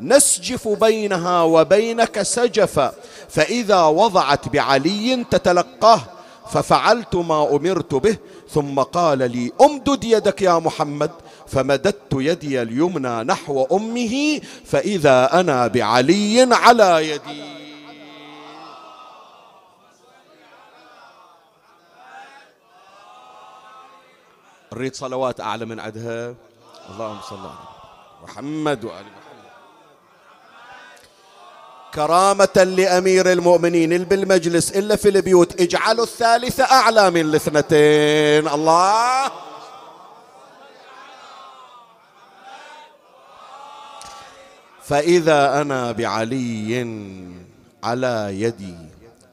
نسجف 0.00 0.68
بينها 0.68 1.42
وبينك 1.42 2.22
سجفا 2.22 2.94
فإذا 3.28 3.82
وضعت 3.82 4.48
بعلي 4.48 5.24
تتلقاه 5.30 6.00
ففعلت 6.50 7.14
ما 7.14 7.56
أمرت 7.56 7.94
به 7.94 8.16
ثم 8.50 8.80
قال 8.80 9.18
لي 9.18 9.52
أمدد 9.60 10.04
يدك 10.04 10.42
يا 10.42 10.58
محمد. 10.58 11.10
فمددت 11.46 12.12
يدي 12.12 12.62
اليمنى 12.62 13.24
نحو 13.24 13.66
أمه 13.72 14.40
فإذا 14.64 15.40
أنا 15.40 15.66
بعلي 15.66 16.48
على 16.54 17.10
يدي. 17.10 17.44
نريد 24.72 24.94
صلوات 24.94 25.40
أعلى 25.40 25.64
من 25.64 25.80
عدها. 25.80 26.34
اللهم 26.90 27.20
صل 27.20 27.36
على 27.36 27.54
محمد 28.22 28.84
وآل 28.84 29.04
محمد. 29.04 29.23
كرامة 31.94 32.74
لأمير 32.76 33.32
المؤمنين 33.32 34.04
بالمجلس 34.04 34.70
إلا 34.70 34.96
في 34.96 35.08
البيوت 35.08 35.60
اجعلوا 35.60 36.04
الثالثة 36.04 36.64
أعلى 36.64 37.10
من 37.10 37.20
الاثنتين. 37.20 38.48
الله! 38.48 39.30
فإذا 44.82 45.60
أنا 45.60 45.92
بعلي 45.92 46.86
على 47.84 48.30
يدي 48.40 48.74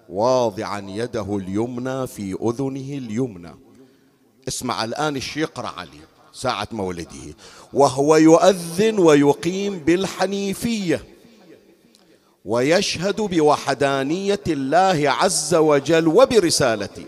واضعا 0.09 0.85
يده 0.87 1.37
اليمنى 1.37 2.07
في 2.07 2.37
أذنه 2.41 2.97
اليمنى. 2.97 3.55
اسمع 4.47 4.83
الآن 4.83 5.15
إيش 5.15 5.37
يقرأ 5.37 5.67
علي 5.67 5.99
ساعة 6.33 6.67
مولده 6.71 7.35
وهو 7.73 8.15
يؤذن 8.15 8.99
ويقيم 8.99 9.79
بالحنيفية. 9.79 11.20
ويشهد 12.45 13.21
بوحدانية 13.21 14.43
الله 14.47 15.09
عز 15.09 15.55
وجل 15.55 16.07
وبرسالته. 16.07 17.05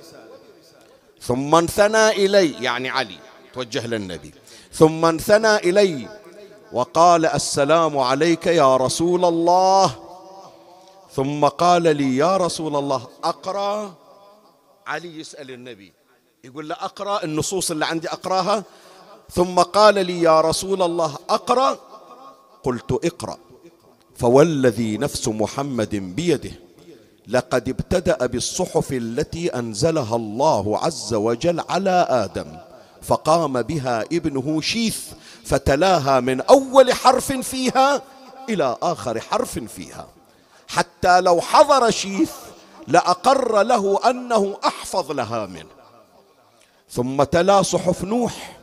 ثم 1.22 1.56
انثنى 1.56 2.10
إلي 2.10 2.64
يعني 2.64 2.90
علي 2.90 3.18
توجه 3.54 3.88
للنبي. 3.88 4.34
ثم 4.74 5.06
انثنى 5.06 5.56
إلي 5.56 6.10
وقال 6.74 7.26
السلام 7.26 7.98
عليك 7.98 8.48
يا 8.48 8.78
رسول 8.78 9.26
الله. 9.26 9.96
ثم 11.16 11.46
قال 11.46 11.84
لي 11.98 12.18
يا 12.18 12.38
رسول 12.38 12.76
الله 12.76 13.08
أقرأ. 13.24 13.94
علي 14.88 15.20
يسأل 15.20 15.52
النبي 15.52 15.94
يقول 16.44 16.70
له 16.70 16.76
أقرأ 16.76 17.24
النصوص 17.24 17.72
اللي 17.72 17.86
عندي 17.86 18.10
أقرأها. 18.10 18.64
ثم 19.32 19.60
قال 19.60 20.06
لي 20.06 20.22
يا 20.22 20.42
رسول 20.42 20.82
الله 20.82 21.18
أقرأ. 21.30 21.78
قلت 22.64 22.92
اقرأ. 22.92 23.38
فوالذي 24.16 24.98
نفس 24.98 25.28
محمد 25.28 25.96
بيده 25.96 26.52
لقد 27.28 27.70
ابتدأ 27.70 28.26
بالصحف 28.26 28.94
التي 28.94 29.48
أنزلها 29.48 30.16
الله 30.16 30.78
عز 30.78 31.14
وجل 31.14 31.60
على 31.70 32.08
آدم 32.10 32.58
فقام 33.02 33.62
بها 33.62 34.02
ابنه 34.02 34.62
شيث 34.62 35.00
فتلاها 35.46 36.20
من 36.20 36.42
أول 36.42 36.94
حرف 36.94 37.32
فيها 37.32 38.02
إلى 38.50 38.78
آخر 38.82 39.20
حرف 39.20 39.60
فيها. 39.60 40.08
حتى 40.68 41.22
لو 41.22 41.42
حضر 41.42 41.92
شيث 41.92 42.32
لأقر 42.88 43.64
له 43.64 44.10
أنه 44.10 44.58
أحفظ 44.66 45.12
لها 45.12 45.46
منه. 45.46 45.70
ثم 46.90 47.24
تلا 47.24 47.62
صحف 47.62 48.04
نوح 48.04 48.60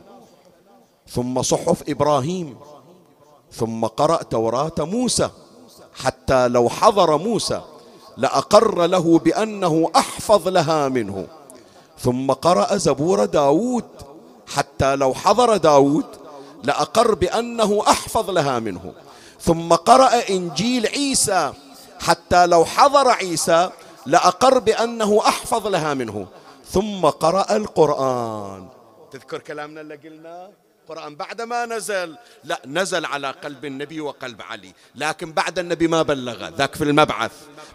ثم 1.07 1.41
صحف 1.41 1.89
إبراهيم. 1.89 2.57
ثم 3.51 3.85
قرأ 3.85 4.23
توراة 4.23 4.73
موسى 4.79 5.29
حتى 5.93 6.47
لو 6.47 6.69
حضر 6.69 7.17
موسى 7.17 7.61
لأقر 8.17 8.85
له 8.87 9.19
بأنه 9.19 9.91
أحفظ 9.95 10.47
لها 10.47 10.87
منه. 10.87 11.27
ثم 11.99 12.31
قرأ 12.31 12.77
زبور 12.77 13.25
داود 13.25 13.85
حتى 14.47 14.95
لو 14.95 15.13
حضر 15.13 15.57
داود 15.57 16.05
لأقر 16.63 17.15
بأنه 17.15 17.83
أحفظ 17.87 18.29
لها 18.29 18.59
منه. 18.59 18.93
ثم 19.41 19.73
قرأ 19.73 20.29
إنجيل 20.29 20.87
عيسى 20.87 21.53
حتى 21.99 22.45
لو 22.45 22.65
حضر 22.65 23.07
عيسى 23.07 23.69
لأقر 24.05 24.59
بأنه 24.59 25.19
أحفظ 25.27 25.67
لها 25.67 25.93
منه. 25.93 26.27
ثم 26.69 27.05
قرأ 27.05 27.55
القرآن. 27.55 28.67
تذكر 29.11 29.39
كلامنا 29.39 29.81
اللي 29.81 29.95
قلناه؟ 29.95 30.49
القرآن 30.91 31.15
بعد 31.15 31.41
ما 31.41 31.65
نزل. 31.65 32.15
لا 32.43 32.61
نزل 32.65 33.05
على 33.05 33.31
قلب 33.43 33.65
النبي 33.65 34.01
وقلب 34.01 34.41
علي. 34.41 34.71
لكن 34.95 35.31
بعد 35.31 35.59
النبي 35.59 35.87
ما 35.87 36.01
بلغ. 36.01 36.49
ذاك 36.49 36.75
في 36.75 36.83
المبعث. 36.83 37.31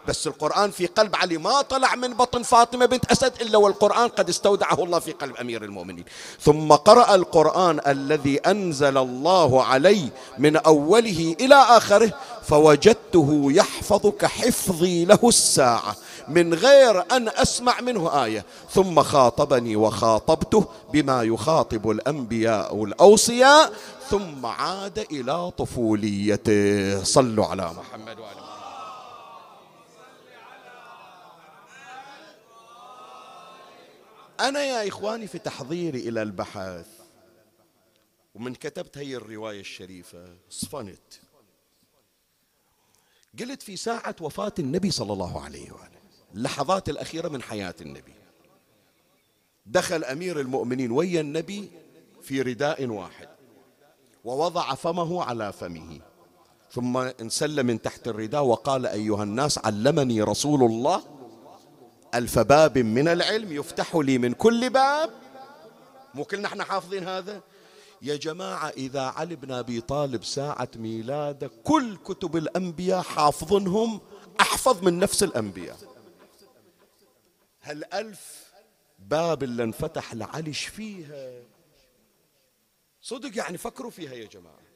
بس 0.08 0.26
القرآن 0.26 0.70
في 0.70 0.86
قلب 0.86 1.16
علي 1.16 1.38
ما 1.38 1.62
طلع 1.62 1.94
من 1.94 2.14
بطن 2.14 2.42
فاطمة 2.42 2.86
بنت 2.86 3.04
أسد 3.12 3.32
إلا 3.40 3.58
والقرآن 3.58 4.08
قد 4.08 4.28
استودعه 4.28 4.84
الله 4.84 4.98
في 4.98 5.12
قلب 5.12 5.36
أمير 5.36 5.64
المؤمنين. 5.64 6.04
ثم 6.40 6.72
قرأ 6.72 7.14
القرآن 7.14 7.80
الذي 7.86 8.38
أنزل 8.38 8.98
الله 8.98 9.64
علي 9.64 10.08
من 10.38 10.56
أوله 10.56 11.36
إلى 11.40 11.54
آخره 11.54 12.12
فوجدته 12.48 13.48
يحفظ 13.50 14.06
كحفظي 14.06 15.04
له 15.04 15.20
الساعة. 15.24 15.96
من 16.28 16.54
غير 16.54 17.16
أن 17.16 17.28
أسمع 17.28 17.80
منه 17.80 18.24
آية. 18.24 18.44
ثم 18.70 19.02
خاطبني 19.02 19.76
وخاطبته 19.76 20.68
بما 20.92 21.22
يخاطب 21.22 21.90
الأنبياء 21.90 22.84
الأوصياء 22.84 23.72
ثم 24.08 24.46
عاد 24.46 24.98
إلى 24.98 25.50
طفوليته. 25.50 27.04
صلوا 27.04 27.46
على 27.46 27.72
محمد 27.72 28.18
وعلى 28.18 28.46
أنا 34.40 34.64
يا 34.64 34.88
إخواني 34.88 35.26
في 35.26 35.38
تحضيري 35.38 36.08
إلى 36.08 36.22
البحث. 36.22 36.86
ومن 38.34 38.54
كتبت 38.54 38.98
هي 38.98 39.16
الرواية 39.16 39.60
الشريفة 39.60 40.36
صفنت. 40.50 41.14
قلت 43.40 43.62
في 43.62 43.76
ساعة 43.76 44.16
وفاة 44.20 44.52
النبي 44.58 44.90
صلى 44.90 45.12
الله 45.12 45.44
عليه 45.44 45.72
وآله. 45.72 45.95
اللحظات 46.36 46.88
الأخيرة 46.88 47.28
من 47.28 47.42
حياة 47.42 47.74
النبي. 47.80 48.14
دخل 49.66 50.04
أمير 50.04 50.40
المؤمنين 50.40 50.90
ويا 50.90 51.20
النبي؟ 51.20 51.70
في 52.22 52.42
رداء 52.42 52.86
واحد. 52.86 53.28
ووضع 54.24 54.74
فمه 54.74 55.22
على 55.22 55.52
فمه. 55.52 56.00
ثم 56.72 56.96
انسل 56.96 57.62
من 57.62 57.82
تحت 57.82 58.08
الرداء 58.08 58.44
وقال 58.44 58.86
أيها 58.86 59.22
الناس 59.22 59.58
علمني 59.58 60.22
رسول 60.22 60.62
الله 60.62 61.02
ألف 62.14 62.38
باب 62.38 62.78
من 62.78 63.08
العلم 63.08 63.52
يفتح 63.52 63.96
لي 63.96 64.18
من 64.18 64.32
كل 64.32 64.70
باب. 64.70 65.10
مو 66.14 66.24
كلنا 66.24 66.48
إحنا 66.48 66.64
حافظين 66.64 67.08
هذا؟ 67.08 67.40
يا 68.02 68.16
جماعة 68.16 68.68
إذا 68.68 69.00
علي 69.00 69.36
بن 69.36 69.52
أبي 69.52 69.80
طالب 69.80 70.24
ساعة 70.24 70.68
ميلاده 70.76 71.50
كل 71.64 71.96
كتب 71.96 72.36
الأنبياء 72.36 73.02
حافظنهم 73.02 74.00
أحفظ 74.40 74.82
من 74.82 74.98
نفس 74.98 75.22
الأنبياء. 75.22 75.95
هالألف 77.66 78.52
باب 78.98 79.42
اللي 79.42 79.62
انفتح 79.62 80.14
لعلي 80.14 80.52
فيها. 80.52 81.42
صدق 83.00 83.38
يعني 83.38 83.58
فكروا 83.58 83.90
فيها 83.90 84.12
يا 84.12 84.26
جماعة. 84.26 84.66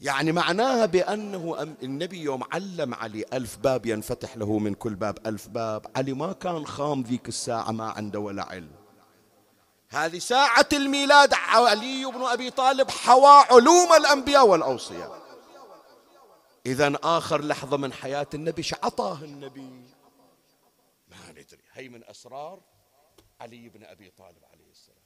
يعني 0.00 0.32
معناها 0.32 0.86
بأنه 0.86 1.76
النبي 1.82 2.20
يوم 2.20 2.44
علم 2.52 2.94
علي 2.94 3.24
ألف 3.32 3.56
باب 3.56 3.86
ينفتح 3.86 4.36
له 4.36 4.58
من 4.58 4.74
كل 4.74 4.94
باب. 4.94 5.26
ألف 5.26 5.48
باب. 5.48 5.86
علي 5.96 6.12
ما 6.12 6.32
كان 6.32 6.66
خام 6.66 7.02
ذيك 7.02 7.28
الساعة 7.28 7.70
ما 7.70 7.90
عنده 7.90 8.18
ولا 8.18 8.42
علم. 8.42 8.72
هذه 9.88 10.18
ساعة 10.18 10.68
الميلاد 10.72 11.34
علي 11.34 12.04
بن 12.04 12.22
أبي 12.22 12.50
طالب 12.50 12.90
حوى 12.90 13.44
علوم 13.50 13.92
الأنبياء 13.96 14.46
والأوصياء. 14.46 15.24
إذا 16.66 16.98
آخر 17.02 17.44
لحظة 17.44 17.76
من 17.76 17.92
حياة 17.92 18.26
النبي 18.34 18.62
شعطاه 18.62 19.18
النبي. 19.22 19.93
ما 21.44 21.48
ندري 21.56 21.62
هي 21.72 21.88
من 21.88 22.04
أسرار 22.04 22.60
علي 23.40 23.68
بن 23.68 23.84
أبي 23.84 24.10
طالب 24.10 24.44
عليه 24.52 24.70
السلام. 24.70 24.98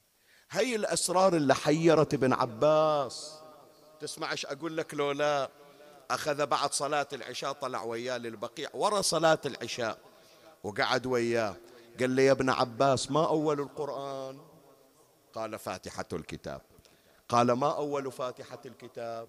هي 0.51 0.77
الأسرار 0.77 1.37
اللي 1.37 1.55
حيرت 1.55 2.15
ابن 2.15 2.33
عباس. 2.33 3.39
تسمع 4.01 4.33
إيش 4.33 4.47
أقول 4.47 4.77
لك 4.77 4.95
لو 4.95 5.13
لا؟ 5.13 5.51
أخذ 6.11 6.47
بعد 6.47 6.73
صلاة 6.73 7.09
العشاء 7.13 7.53
طلع 7.53 7.83
وياه 7.83 8.19
للبقيع 8.19 8.71
ورا 8.75 9.03
صلاة 9.03 9.39
العشاء 9.47 9.99
وقعد 10.65 11.07
وياه. 11.07 11.57
قال 12.01 12.11
لي 12.11 12.25
يا 12.25 12.33
ابن 12.33 12.51
عباس 12.51 13.11
ما 13.11 13.27
أول 13.27 13.61
القرآن؟ 13.61 14.41
قال 15.33 15.59
فاتحة 15.59 16.09
الكتاب. 16.13 16.61
قال 17.29 17.53
ما 17.53 17.77
أول 17.77 18.13
فاتحة 18.13 18.61
الكتاب؟ 18.67 19.29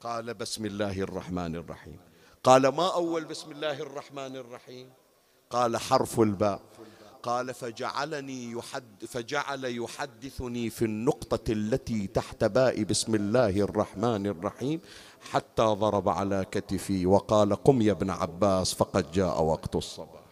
قال 0.00 0.34
بسم 0.34 0.66
الله 0.66 1.00
الرحمن 1.00 1.56
الرحيم. 1.56 2.00
قال 2.44 2.68
ما 2.68 2.94
أول 2.94 3.24
بسم 3.24 3.52
الله 3.52 3.82
الرحمن 3.82 4.36
الرحيم؟ 4.36 4.92
قال 5.50 5.76
حرف 5.76 6.20
الباء. 6.20 6.60
قال 7.22 7.54
فجعلني 7.54 8.52
يحد 8.52 9.04
فجعل 9.08 9.64
يحدثني 9.64 10.70
في 10.70 10.84
النقطة 10.84 11.52
التي 11.52 12.06
تحت 12.06 12.44
باء 12.44 12.82
بسم 12.82 13.14
الله 13.14 13.60
الرحمن 13.60 14.26
الرحيم 14.26 14.80
حتى 15.30 15.62
ضرب 15.62 16.08
على 16.08 16.46
كتفي 16.50 17.06
وقال 17.06 17.54
قم 17.54 17.82
يا 17.82 17.92
ابن 17.92 18.10
عباس 18.10 18.74
فقد 18.74 19.12
جاء 19.12 19.42
وقت 19.42 19.76
الصباح. 19.76 20.22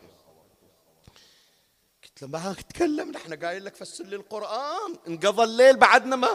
قلت 2.05 2.23
له 2.23 2.29
ما 2.29 2.53
تكلم 2.53 3.11
نحن 3.11 3.35
قايل 3.35 3.65
لك 3.65 3.77
فسر 3.77 4.05
لي 4.05 4.17
القرآن. 4.17 4.97
انقضى 5.09 5.45
الليل 5.45 5.77
بعدنا 5.77 6.17
ما 6.17 6.29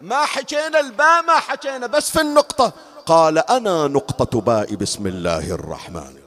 ما 0.00 0.24
حكينا 0.24 0.80
الباء 0.80 1.22
ما 1.22 1.38
حكينا 1.38 1.86
بس 1.86 2.10
في 2.10 2.20
النقطة. 2.20 2.72
قال 3.06 3.38
أنا 3.38 3.86
نقطة 3.86 4.40
باء 4.40 4.74
بسم 4.74 5.06
الله 5.06 5.50
الرحمن 5.50 6.21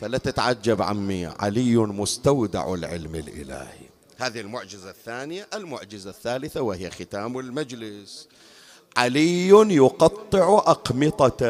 فلا 0.00 0.18
تتعجب 0.18 0.82
عمي 0.82 1.26
علي 1.26 1.76
مستودع 1.76 2.74
العلم 2.74 3.14
الإلهي. 3.14 3.90
هذه 4.16 4.40
المعجزة 4.40 4.90
الثانية 4.90 5.48
المعجزة 5.54 6.10
الثالثة 6.10 6.60
وهي 6.60 6.90
ختام 6.90 7.38
المجلس. 7.38 8.28
علي 8.96 9.48
يقطع 9.48 10.58
أقمطته 10.58 11.46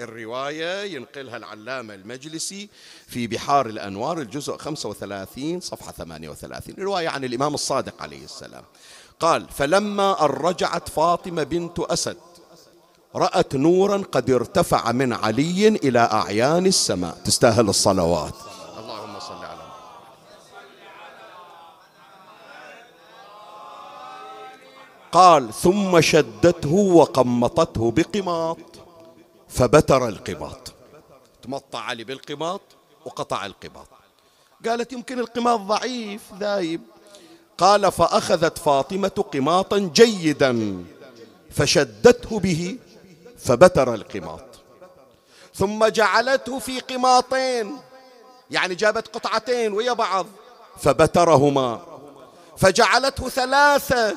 الرواية 0.00 0.94
ينقلها 0.94 1.36
العلامة 1.36 1.94
المجلسي 1.94 2.68
في 3.06 3.26
بحار 3.26 3.66
الأنوار 3.66 4.20
الجزء 4.20 4.56
35 4.56 5.60
صفحة 5.60 5.92
38 5.92 6.74
رواية 6.78 7.08
عن 7.08 7.24
الإمام 7.24 7.54
الصادق 7.54 8.02
عليه 8.02 8.24
السلام. 8.24 8.64
قال 9.20 9.48
فلما 9.48 10.24
أن 10.24 10.30
رجعت 10.30 10.88
فاطمة 10.88 11.42
بنت 11.42 11.80
أسد 11.80 12.16
رأت 13.16 13.54
نورا 13.54 14.02
قد 14.12 14.30
ارتفع 14.30 14.92
من 14.92 15.12
علي 15.12 15.68
إلى 15.68 15.98
أعيان 15.98 16.66
السماء. 16.66 17.16
تستاهل 17.24 17.68
الصلوات. 17.68 18.34
اللهم 18.78 19.20
صل 19.20 19.44
على 19.44 19.64
قال 25.12 25.52
ثم 25.52 26.00
شدته 26.00 26.72
وقمطته 26.74 27.90
بقماط 27.90 28.58
فبتر 29.48 30.08
القباط 30.08 30.72
تمطع 31.42 31.78
علي 31.78 32.04
بالقباط 32.04 32.60
وقطع 33.04 33.46
القباط 33.46 33.86
قالت 34.66 34.92
يمكن 34.92 35.18
القماط 35.18 35.60
ضعيف 35.60 36.22
ذايب. 36.40 36.80
قال 37.58 37.92
فأخذت 37.92 38.58
فاطمة 38.58 39.24
قماطا 39.32 39.78
جيدا 39.78 40.84
فشدته 41.50 42.38
به 42.38 42.78
فبتر 43.44 43.94
القماط. 43.94 44.44
ثم 45.54 45.86
جعلته 45.86 46.58
في 46.58 46.80
قماطين 46.80 47.76
يعني 48.50 48.74
جابت 48.74 49.16
قطعتين 49.16 49.72
ويا 49.72 49.92
بعض 49.92 50.26
فبترهما. 50.82 51.80
فجعلته 52.56 53.28
ثلاثة 53.28 54.16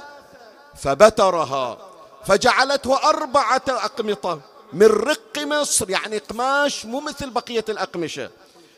فبترها. 0.75 1.77
فجعلته 2.25 3.09
أربعة 3.09 3.61
أقمطة 3.67 4.39
من 4.73 4.85
رق 4.85 5.37
مصر 5.37 5.89
يعني 5.89 6.17
قماش 6.17 6.85
مو 6.85 6.99
مثل 6.99 7.29
بقية 7.29 7.65
الأقمشة 7.69 8.29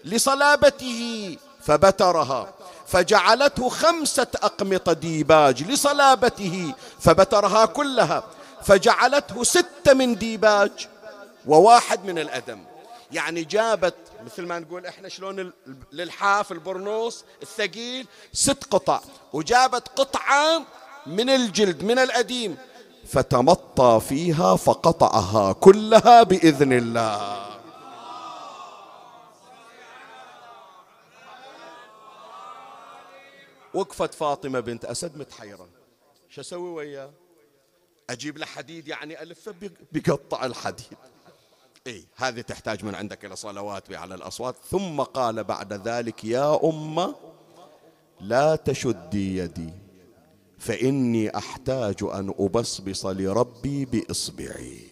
لصلابته 0.06 1.38
فبترها. 1.62 2.54
فجعلته 2.88 3.70
خمسة 3.70 4.28
أقمطة 4.36 4.94
ديباج 4.94 5.64
لصلابته 5.64 6.74
فبترها 7.00 7.66
كلها. 7.66 8.24
فجعلته 8.64 9.44
ستة 9.44 9.94
من 9.94 10.16
ديباج 10.16 10.88
وواحد 11.48 12.06
من 12.06 12.20
الأدم. 12.20 12.64
يعني 13.12 13.44
جابت 13.44 13.96
مثل 14.26 14.46
ما 14.46 14.60
نقول 14.60 14.86
إحنا 14.86 15.10
شلون 15.10 15.54
للحاف 15.92 16.52
البرنوس 16.52 17.24
الثقيل 17.42 18.08
ست 18.34 18.64
قطع 18.72 19.02
وجابت 19.34 19.88
قطعة 19.88 20.66
من 21.06 21.30
الجلد 21.30 21.84
من 21.84 22.00
الأديم 22.00 22.58
فتمطى 23.08 24.02
فيها 24.10 24.56
فقطعها 24.56 25.54
كلها 25.54 26.24
بإذن 26.24 26.74
الله. 26.74 27.50
وقفت 33.74 34.14
فاطمة 34.14 34.60
بنت 34.60 34.86
أسد 34.86 35.18
متحيرة. 35.18 35.68
شو 36.30 36.42
أسوي 36.42 36.70
وياه؟ 36.70 37.10
أجيب 38.10 38.38
له 38.38 38.46
حديد 38.46 38.88
يعني 38.88 39.22
ألفه 39.22 39.56
بقطع 39.92 40.46
الحديد. 40.46 40.98
إيه 41.88 42.04
هذه 42.16 42.42
تحتاج 42.42 42.86
من 42.86 42.96
عندك 42.96 43.26
إلى 43.26 43.36
صلوات 43.36 43.94
على 43.94 44.16
الأصوات. 44.16 44.56
ثم 44.72 45.02
قال 45.02 45.44
بعد 45.44 45.74
ذلك 45.88 46.24
يا 46.24 46.60
أمة 46.64 47.16
لا 48.22 48.56
تشدي 48.56 49.38
يدي 49.38 49.74
فإني 50.60 51.38
أحتاج 51.38 51.96
أن 52.04 52.34
أبصبص 52.40 53.06
لربي 53.06 53.86
بإصبعي. 53.86 54.90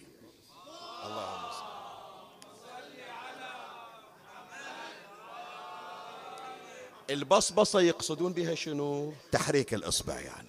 البصبصة 7.09 7.81
يقصدون 7.81 8.33
بها 8.33 8.55
شنو؟ 8.55 9.13
تحريك 9.31 9.73
الإصبع 9.73 10.19
يعني. 10.19 10.47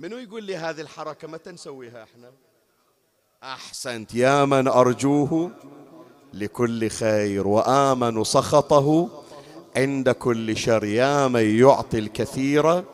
منو 0.00 0.18
يقول 0.18 0.44
لي 0.44 0.56
هذه 0.56 0.80
الحركة؟ 0.80 1.28
متى 1.28 1.50
نسويها 1.50 2.02
إحنا. 2.02 2.30
أحسنت 3.42 4.14
يا 4.14 4.44
من 4.44 4.68
أرجوه 4.68 5.50
لكل 6.34 6.88
خير 6.90 7.46
وآمن 7.48 8.24
سخطه 8.24 9.08
عند 9.76 10.10
كل 10.10 10.56
شر. 10.56 10.84
يا 10.84 11.28
من 11.28 11.58
يعطي 11.58 11.98
الكثير 11.98 12.84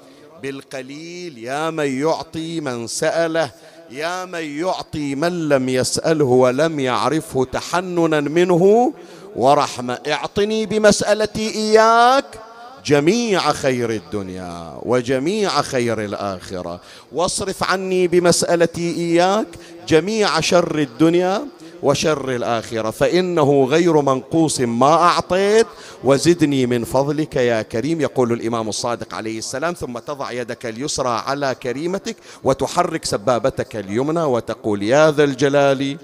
بالقليل 0.42 1.38
يا 1.38 1.70
من 1.70 2.00
يعطي 2.00 2.60
من 2.60 2.86
سأله 2.86 3.50
يا 3.90 4.24
من 4.24 4.58
يعطي 4.58 5.14
من 5.14 5.48
لم 5.48 5.68
يسأله 5.68 6.24
ولم 6.24 6.80
يعرفه 6.80 7.44
تحننا 7.44 8.20
منه. 8.20 8.92
ورحمة 9.36 10.00
اعطني 10.06 10.66
بمسألتي 10.66 11.54
إياك 11.54 12.45
جميع 12.86 13.52
خير 13.52 13.90
الدنيا 13.90 14.78
وجميع 14.82 15.62
خير 15.62 16.04
الآخرة. 16.04 16.80
واصرف 17.12 17.64
عني 17.64 18.08
بمسألتي 18.08 18.94
إياك 18.96 19.46
جميع 19.88 20.40
شر 20.40 20.78
الدنيا 20.78 21.46
وشر 21.82 22.36
الآخرة. 22.36 22.90
فإنه 22.90 23.64
غير 23.64 24.00
منقوص 24.00 24.60
ما 24.60 24.92
أعطيت 24.92 25.66
وزدني 26.04 26.66
من 26.66 26.84
فضلك 26.84 27.36
يا 27.36 27.62
كريم 27.62 28.00
يقول 28.00 28.32
الإمام 28.32 28.68
الصادق 28.68 29.14
عليه 29.14 29.38
السلام. 29.38 29.74
ثم 29.74 29.98
تضع 29.98 30.32
يدك 30.32 30.66
اليسرى 30.66 31.22
على 31.26 31.56
كريمتك 31.62 32.16
وتحرك 32.44 33.04
سبابتك 33.04 33.76
اليمنى 33.76 34.22
وتقول 34.22 34.82
يا 34.82 35.10
ذا 35.10 35.24
الجلال 35.24 35.96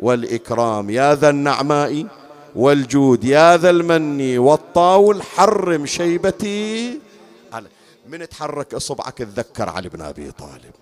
والإكرام 0.00 0.90
يا 0.90 1.14
ذا 1.14 1.30
النعماء 1.30 2.06
والجود 2.54 3.24
يا 3.24 3.56
ذا 3.56 3.70
المن 3.70 4.38
والطاول 4.38 5.22
حرم 5.22 5.86
شيبتي. 5.86 7.00
من 8.06 8.28
تحرك 8.28 8.74
أصبعك 8.74 9.18
تذكر 9.18 9.68
علي 9.68 9.88
بن 9.88 10.00
أبي 10.00 10.32
طالب 10.32 10.74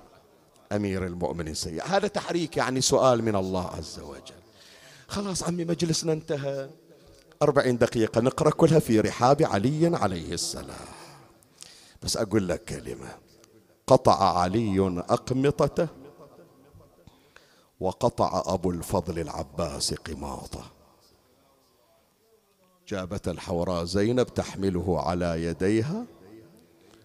أمير 0.73 1.07
المؤمنين 1.07 1.55
سيء 1.55 1.83
هذا 1.85 2.09
تحريك 2.09 2.57
يعني 2.57 2.81
سؤال 2.81 3.25
من 3.25 3.37
الله 3.37 3.67
عز 3.67 4.01
وجل. 4.01 4.41
خلاص 5.09 5.43
عمي 5.43 5.65
مجلسنا 5.65 6.13
انتهى. 6.13 6.71
أربعين 7.43 7.79
دقيقة 7.79 8.21
نقرأ 8.21 8.51
كلها 8.51 8.79
في 8.79 9.01
رحاب 9.01 9.43
علي 9.43 9.97
عليه 9.97 10.33
السلام. 10.33 10.89
بس 12.03 12.17
أقول 12.17 12.49
لك 12.49 12.65
كلمة. 12.65 13.09
قطع 13.87 14.39
علي 14.39 15.03
أقمطته 15.09 15.89
وقطع 17.81 18.43
أبو 18.47 18.71
الفضل 18.71 19.19
العباس 19.19 19.95
قماطه. 19.95 20.80
جابت 22.91 23.29
الحوراء 23.29 23.85
زينب 23.85 24.27
تحمله 24.27 25.01
على 25.01 25.45
يديها 25.45 26.07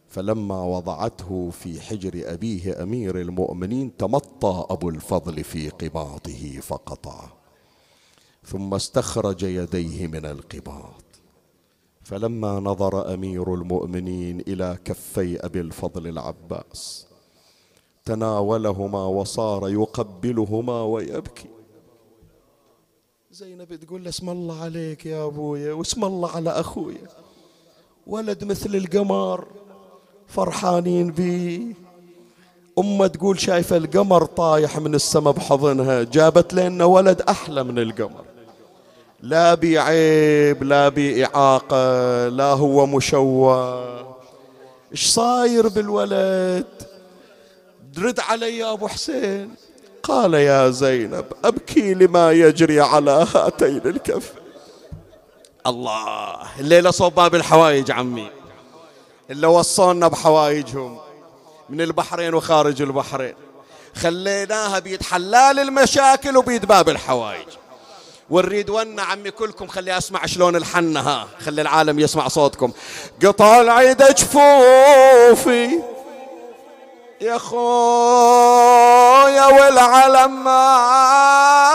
فلما 0.07 0.63
وضعته 0.63 1.49
في 1.49 1.81
حجر 1.81 2.33
أبيه 2.33 2.83
أمير 2.83 3.21
المؤمنين 3.21 3.97
تمطى 3.97 4.65
أبو 4.69 4.89
الفضل 4.89 5.43
في 5.43 5.69
قباطه 5.69 6.59
فقطعه 6.61 7.33
ثم 8.43 8.73
استخرج 8.73 9.43
يديه 9.43 10.07
من 10.07 10.25
القباط. 10.25 11.03
فلما 12.03 12.59
نظر 12.59 13.13
أمير 13.13 13.53
المؤمنين 13.53 14.39
إلى 14.39 14.77
كفي 14.86 15.45
أبي 15.45 15.61
الفضل 15.61 16.07
العباس 16.07 17.07
تناولهما 18.05 19.05
وصار 19.05 19.69
يقبلهما 19.69 20.83
ويبكي. 20.83 21.55
زينب 23.36 23.75
تقول 23.75 24.03
له 24.03 24.09
اسم 24.09 24.29
الله 24.29 24.63
عليك 24.63 25.05
يا 25.05 25.25
أبويا 25.25 25.73
واسم 25.73 26.05
الله 26.05 26.31
على 26.31 26.49
أخويا. 26.49 27.07
ولد 28.07 28.43
مثل 28.43 28.75
القمر 28.75 29.47
فرحانين 30.27 31.11
بيه. 31.11 31.73
أمه 32.79 33.07
تقول 33.07 33.39
شايفة 33.39 33.77
القمر 33.77 34.25
طايح 34.25 34.77
من 34.77 34.95
السماء 34.95 35.33
بحضنها. 35.33 36.03
جابت 36.03 36.53
لنا 36.53 36.86
ولد 36.86 37.21
أحلى 37.21 37.63
من 37.63 37.79
القمر. 37.79 38.25
لا 39.21 39.53
بي 39.53 39.79
عيب 39.79 40.63
لا 40.63 40.89
بي 40.89 41.25
إعاقة 41.25 42.27
لا 42.27 42.51
هو 42.53 42.86
مشوه. 42.86 44.15
إيش 44.91 45.07
صاير 45.07 45.67
بالولد؟ 45.67 46.67
درد 47.93 48.19
علي 48.19 48.57
يا 48.57 48.73
أبو 48.73 48.88
حسين. 48.88 49.55
قال 50.08 50.34
يا 50.34 50.70
زينب 50.70 51.26
أبكي 51.45 51.93
لما 51.93 52.32
يجري 52.32 52.82
على 52.82 53.28
هاتين 53.36 53.82
الكف. 53.86 54.34
الله 55.68 56.38
الليلة 56.60 56.91
صوب 56.91 57.16
باب 57.16 57.36
الحوايج 57.36 57.91
عمي. 57.91 58.32
اللي 59.30 59.47
وصونا 59.47 60.08
بحوايجهم 60.08 60.99
من 61.70 61.82
البحرين 61.82 62.34
وخارج 62.34 62.82
البحرين. 62.82 63.36
خليناها 63.95 64.80
بيد 64.80 65.03
حلال 65.03 65.60
المشاكل 65.60 66.38
وبيد 66.38 66.66
باب 66.66 66.89
الحوايج. 66.89 67.47
ونريد 68.30 68.70
ون 68.70 68.99
عمي 68.99 69.32
كلكم 69.32 69.68
خلي 69.68 69.97
أسمع 69.97 70.26
شلون 70.26 70.56
الحنة 70.56 70.99
ها. 70.99 71.28
خلي 71.45 71.62
العالم 71.62 71.99
يسمع 71.99 72.28
صوتكم. 72.28 72.72
قطع 73.26 73.62
العيد 73.62 74.03
جفوفي 74.03 75.80
يا 77.22 77.38
خويا 77.38 78.84
والعلم 79.24 80.43
مال 80.43 81.66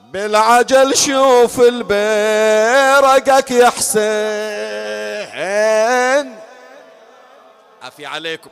بالعجل 0.00 0.96
شوف 0.96 1.60
البيرقك 1.60 3.50
يا 3.50 3.70
حسين. 3.70 4.02
عافية 7.82 8.08
عليكم. 8.08 8.50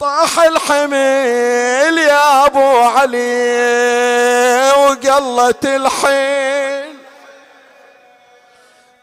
طاح 0.00 0.38
الحميل 0.38 1.98
يا 1.98 2.46
أبو 2.46 2.78
علي 2.78 4.72
وقلت 4.76 5.64
الحين 5.64 6.69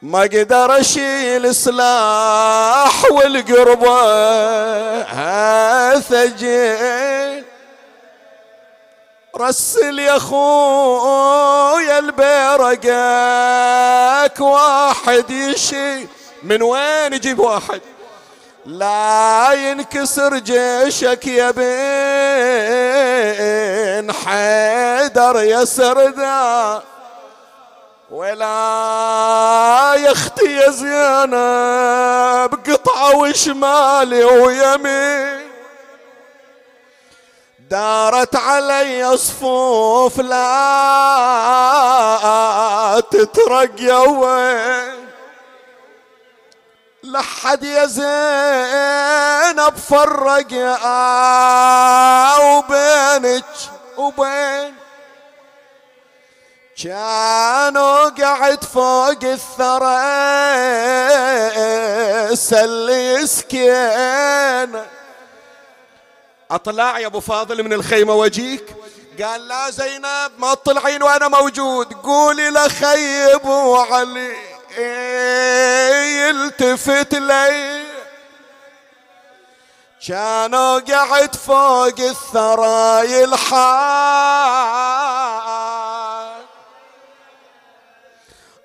ما 0.07 0.21
قدر 0.21 0.79
أشيل 0.79 1.55
سلاح 1.55 3.11
والقربة 3.11 4.01
ثجين 5.99 7.43
رسل 9.37 9.99
يا 9.99 10.19
خويا 10.19 11.99
البيرقك 11.99 12.79
واحد 14.39 15.29
يشي 15.29 16.07
من 16.43 16.61
وين 16.61 17.13
يجيب 17.13 17.39
واحد؟ 17.39 17.81
لا 18.65 19.49
ينكسر 19.53 20.37
جيشك 20.37 21.27
يا 21.27 21.51
بين 21.51 21.71
حيدر 24.11 25.41
يا 25.41 25.65
سردار. 25.65 26.96
ولا 28.11 29.93
يا 29.97 30.11
أختي 30.11 30.51
يا 30.55 30.71
زينب 30.71 32.59
قطعة 32.69 33.15
وشمالي 33.15 34.23
ويمين. 34.23 35.47
دارت 37.69 38.35
علي 38.35 39.17
صفوف 39.17 40.19
لا 40.19 40.47
تترقى 43.11 44.09
وين 44.11 45.07
لحد 47.03 47.63
يا 47.63 47.85
زينب 47.85 49.75
فرق 49.89 50.53
يا 50.53 50.77
وبينك 52.37 53.45
وبين 53.97 54.75
كانوا 56.83 58.09
قعد 58.09 58.63
فوق 58.63 59.23
الثرى 59.23 59.97
سلي 62.35 63.27
سكين 63.27 64.83
أطلع 66.51 66.99
يا 66.99 67.07
أبو 67.07 67.19
فاضل 67.19 67.63
من 67.63 67.73
الخيمة 67.73 68.13
وأجيك. 68.13 68.75
قال 69.23 69.47
لا 69.47 69.69
زينب 69.69 70.31
ما 70.37 70.53
تطلعين 70.53 71.03
وأنا 71.03 71.27
موجود. 71.27 71.93
قولي 71.93 72.49
لخيب 72.49 73.45
وعلي 73.45 74.35
يلتفت 76.27 77.13
لي. 77.13 77.83
كانوا 80.07 80.79
قعد 80.79 81.35
فوق 81.35 81.99
الثرى 81.99 83.11
يلحق. 83.13 84.86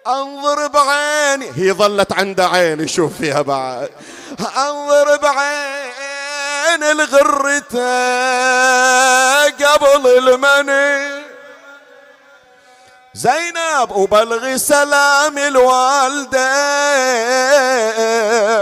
أنظر 0.07 0.66
بعيني. 0.66 1.53
هي 1.57 1.72
ظلت 1.72 2.12
عند 2.12 2.40
عيني 2.40 2.88
شوف 2.88 3.12
فيها 3.18 3.42
بعد. 3.42 3.90
أنظر 4.57 5.16
بعين 5.16 6.82
الغرته 6.82 7.82
قبل 9.44 10.07
المني. 10.07 11.22
زينب 13.14 13.90
وبلغي 13.90 14.59
سلام 14.59 15.38
الوالدة 15.38 16.40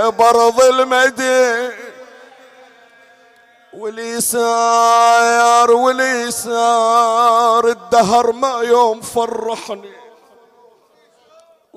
برض 0.09 0.61
المدين 0.61 1.70
ولي 3.72 4.20
ساير 4.20 5.70
ولي 5.70 6.30
سار 6.30 7.68
الدهر 7.68 8.32
ما 8.32 8.61
يوم 8.62 9.01
فرحني. 9.01 10.00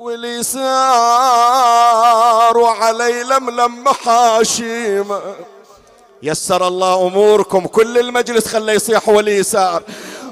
ولي 0.04 0.44
سار 0.44 0.64
وعلي 2.58 3.24
لملم 3.24 3.84
محاشيمه 3.84 5.22
يسر 6.24 6.68
الله 6.68 7.08
أموركم 7.08 7.68
كل 7.68 7.98
المجلس 7.98 8.48
خليه 8.48 8.74
يصيح 8.74 9.10
ولي 9.10 9.44
سار 9.44 9.84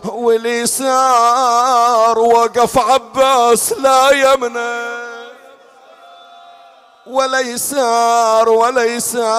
ولي 0.05 0.67
سار 0.67 2.19
وقف 2.19 2.77
عباس 2.77 3.73
لا 3.73 4.11
يمنه 4.11 5.01
ولا 7.07 7.39
يسار 7.39 8.49
ولا 8.49 8.83
يسار 8.83 9.29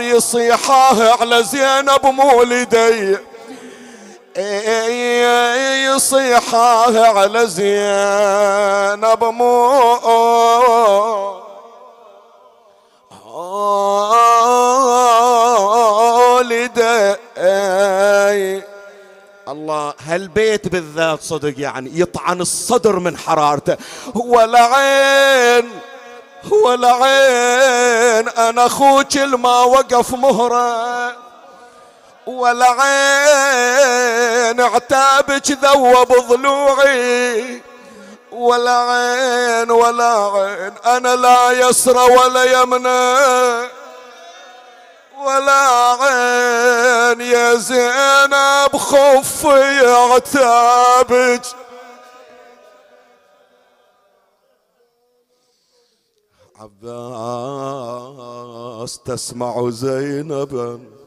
يصيحاه 0.00 1.16
على 1.20 1.42
زينب 1.42 2.06
مولدي. 2.06 3.18
يصيحاه 5.94 7.06
على 7.06 7.46
زينب 7.46 9.24
مولدي 16.12 17.16
الله 19.48 19.94
هالبيت 20.00 20.68
بالذات 20.68 21.22
صدق 21.22 21.54
يعني 21.56 21.90
يطعن 21.94 22.40
الصدر 22.40 22.98
من 22.98 23.16
حرارته. 23.16 23.76
ولا 24.14 24.64
عين 24.64 25.70
ولا 26.64 26.92
عين 26.92 28.28
أنا 28.28 28.66
أخوك 28.66 29.16
الما 29.16 29.60
وقف 29.62 30.14
مهرة. 30.14 31.21
ولا 32.26 32.66
عين 32.66 34.60
عتابك 34.60 35.50
ذوب 35.50 36.12
ضلوعي 36.28 37.62
ولا 38.32 38.78
عين 38.78 39.70
ولا 39.70 40.30
عين 40.34 40.74
أنا 40.86 41.16
لا 41.16 41.50
يسرى 41.50 42.16
ولا 42.16 42.44
يمنى. 42.62 43.68
ولا 45.18 45.96
عين 46.00 47.20
يا 47.20 47.54
زينب 47.54 48.76
خفي 48.76 49.86
عتابك. 49.86 51.42
عباس 57.62 58.98
تسمع 58.98 59.70
زينبا. 59.70 61.01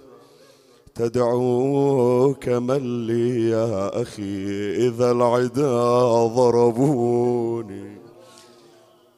تدعوك 0.96 2.50
من 2.50 3.08
لي 3.08 3.50
يا 3.50 4.02
أخي 4.02 4.48
إذا 4.88 5.12
العدا 5.12 6.28
ضربوني. 6.28 7.98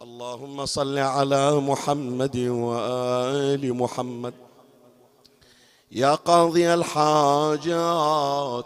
اللهم 0.02 0.66
صل 0.66 0.98
على 0.98 1.60
محمد 1.60 2.38
وآل 2.38 3.74
محمد. 3.74 4.34
يا 5.92 6.16
قاضي 6.16 6.74
الحاجات 6.74 8.66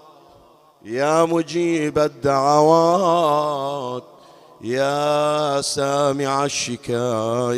يا 0.86 1.26
مجيب 1.26 1.99
الدعوات 1.99 4.03
يا 4.62 5.62
سامع 5.62 6.45
الشكايات 6.45 7.55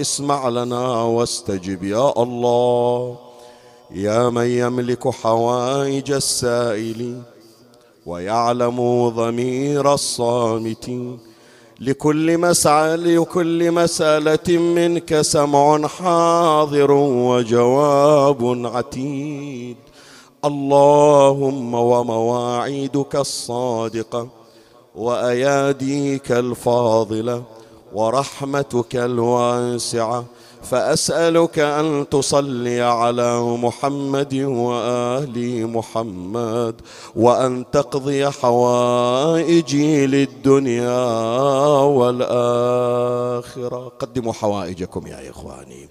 اسمع 0.00 0.48
لنا 0.48 1.02
واستجب 1.02 1.84
يا 1.84 2.22
الله. 2.22 3.25
يا 3.90 4.30
من 4.30 4.46
يملك 4.46 5.08
حوائج 5.08 6.12
السائلين 6.12 7.22
ويعلم 8.06 9.08
ضمير 9.08 9.94
الصامتين 9.94 11.18
لكل 11.80 12.38
مسعى 12.38 12.96
لكل 12.96 13.70
مسألة 13.70 14.58
منك 14.58 15.20
سمع 15.20 15.86
حاضر 15.88 16.90
وجواب 16.90 18.66
عتيد. 18.74 19.76
اللهم 20.44 21.74
ومواعيدك 21.74 23.16
الصادقة 23.16 24.28
وأياديك 24.94 26.32
الفاضلة 26.32 27.42
ورحمتك 27.94 28.96
الواسعة 28.96 30.24
فأسألك 30.70 31.58
أن 31.58 32.06
تصلي 32.10 32.80
على 32.80 33.40
محمد 33.40 34.34
وآل 34.34 35.66
محمد 35.66 36.74
وأن 37.16 37.64
تقضي 37.72 38.30
حوائجي 38.30 40.06
للدنيا 40.06 41.06
والآخرة. 41.98 43.92
قدموا 43.98 44.32
حوائجكم 44.32 45.06
يا 45.06 45.30
إخواني. 45.30 45.88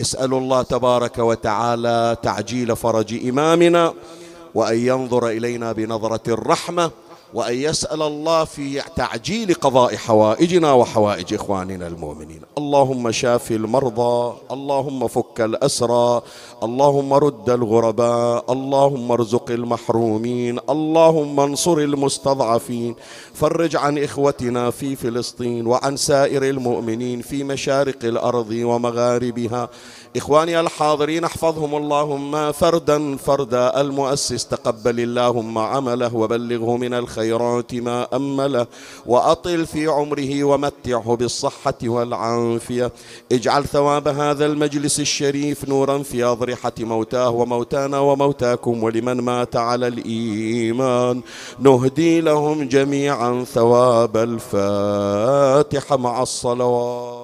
اسألوا 0.00 0.40
الله 0.40 0.62
تبارك 0.62 1.18
وتعالى 1.18 2.16
تعجيل 2.22 2.76
فرج 2.76 3.28
إمامنا 3.28 3.94
وأن 4.54 4.78
ينظر 4.78 5.28
إلينا 5.28 5.72
بنظرة 5.72 6.20
الرحمة 6.28 6.90
وأن 7.34 7.54
يسأل 7.54 8.02
الله 8.02 8.44
في 8.44 8.82
تعجيل 8.96 9.54
قضاء 9.54 9.96
حوائجنا 9.96 10.72
وحوائج 10.72 11.34
إخواننا 11.34 11.86
المؤمنين. 11.86 12.40
اللهم 12.58 13.12
شاف 13.12 13.50
المرضى 13.50 14.36
اللهم 14.50 15.08
فك 15.08 15.40
الأسرى 15.40 16.22
اللهم 16.62 17.12
رد 17.12 17.50
الغرباء 17.50 18.52
اللهم 18.52 19.12
ارزق 19.12 19.50
المحرومين 19.50 20.58
اللهم 20.70 21.40
انصر 21.40 21.78
المستضعفين. 21.78 22.94
فرج 23.34 23.76
عن 23.76 23.98
إخوتنا 23.98 24.70
في 24.70 24.96
فلسطين 24.96 25.66
وعن 25.66 25.96
سائر 25.96 26.42
المؤمنين 26.44 27.22
في 27.22 27.44
مشارق 27.44 28.04
الأرض 28.04 28.50
ومغاربها. 28.50 29.68
إخواني 30.16 30.60
الحاضرين 30.60 31.24
احفظهم 31.24 31.74
اللهم 31.74 32.52
فردا 32.52 33.16
فردا. 33.16 33.80
المؤسس 33.80 34.46
تقبل 34.46 35.00
اللهم 35.00 35.58
عمله 35.58 36.16
وبلغه 36.16 36.76
من 36.76 36.94
الخيرات 36.94 37.74
ما 37.74 38.06
أمله 38.16 38.66
وأطل 39.06 39.66
في 39.66 39.86
عمره 39.86 40.44
ومتعه 40.44 41.16
بالصحة 41.16 41.80
والعافية. 41.84 42.92
اجعل 43.32 43.64
ثواب 43.64 44.08
هذا 44.08 44.46
المجلس 44.46 45.00
الشريف 45.00 45.68
نورا 45.68 45.98
في 45.98 46.24
أضرحة 46.50 46.72
موتاه 46.80 47.30
وموتانا 47.30 47.98
وموتاكم 47.98 48.82
ولمن 48.82 49.20
مات 49.20 49.56
على 49.56 49.86
الإيمان. 49.88 51.20
نهدي 51.58 52.20
لهم 52.20 52.68
جميعا 52.68 53.44
ثواب 53.44 54.16
الفاتحة 54.16 55.96
مع 55.96 56.22
الصلوات. 56.22 57.19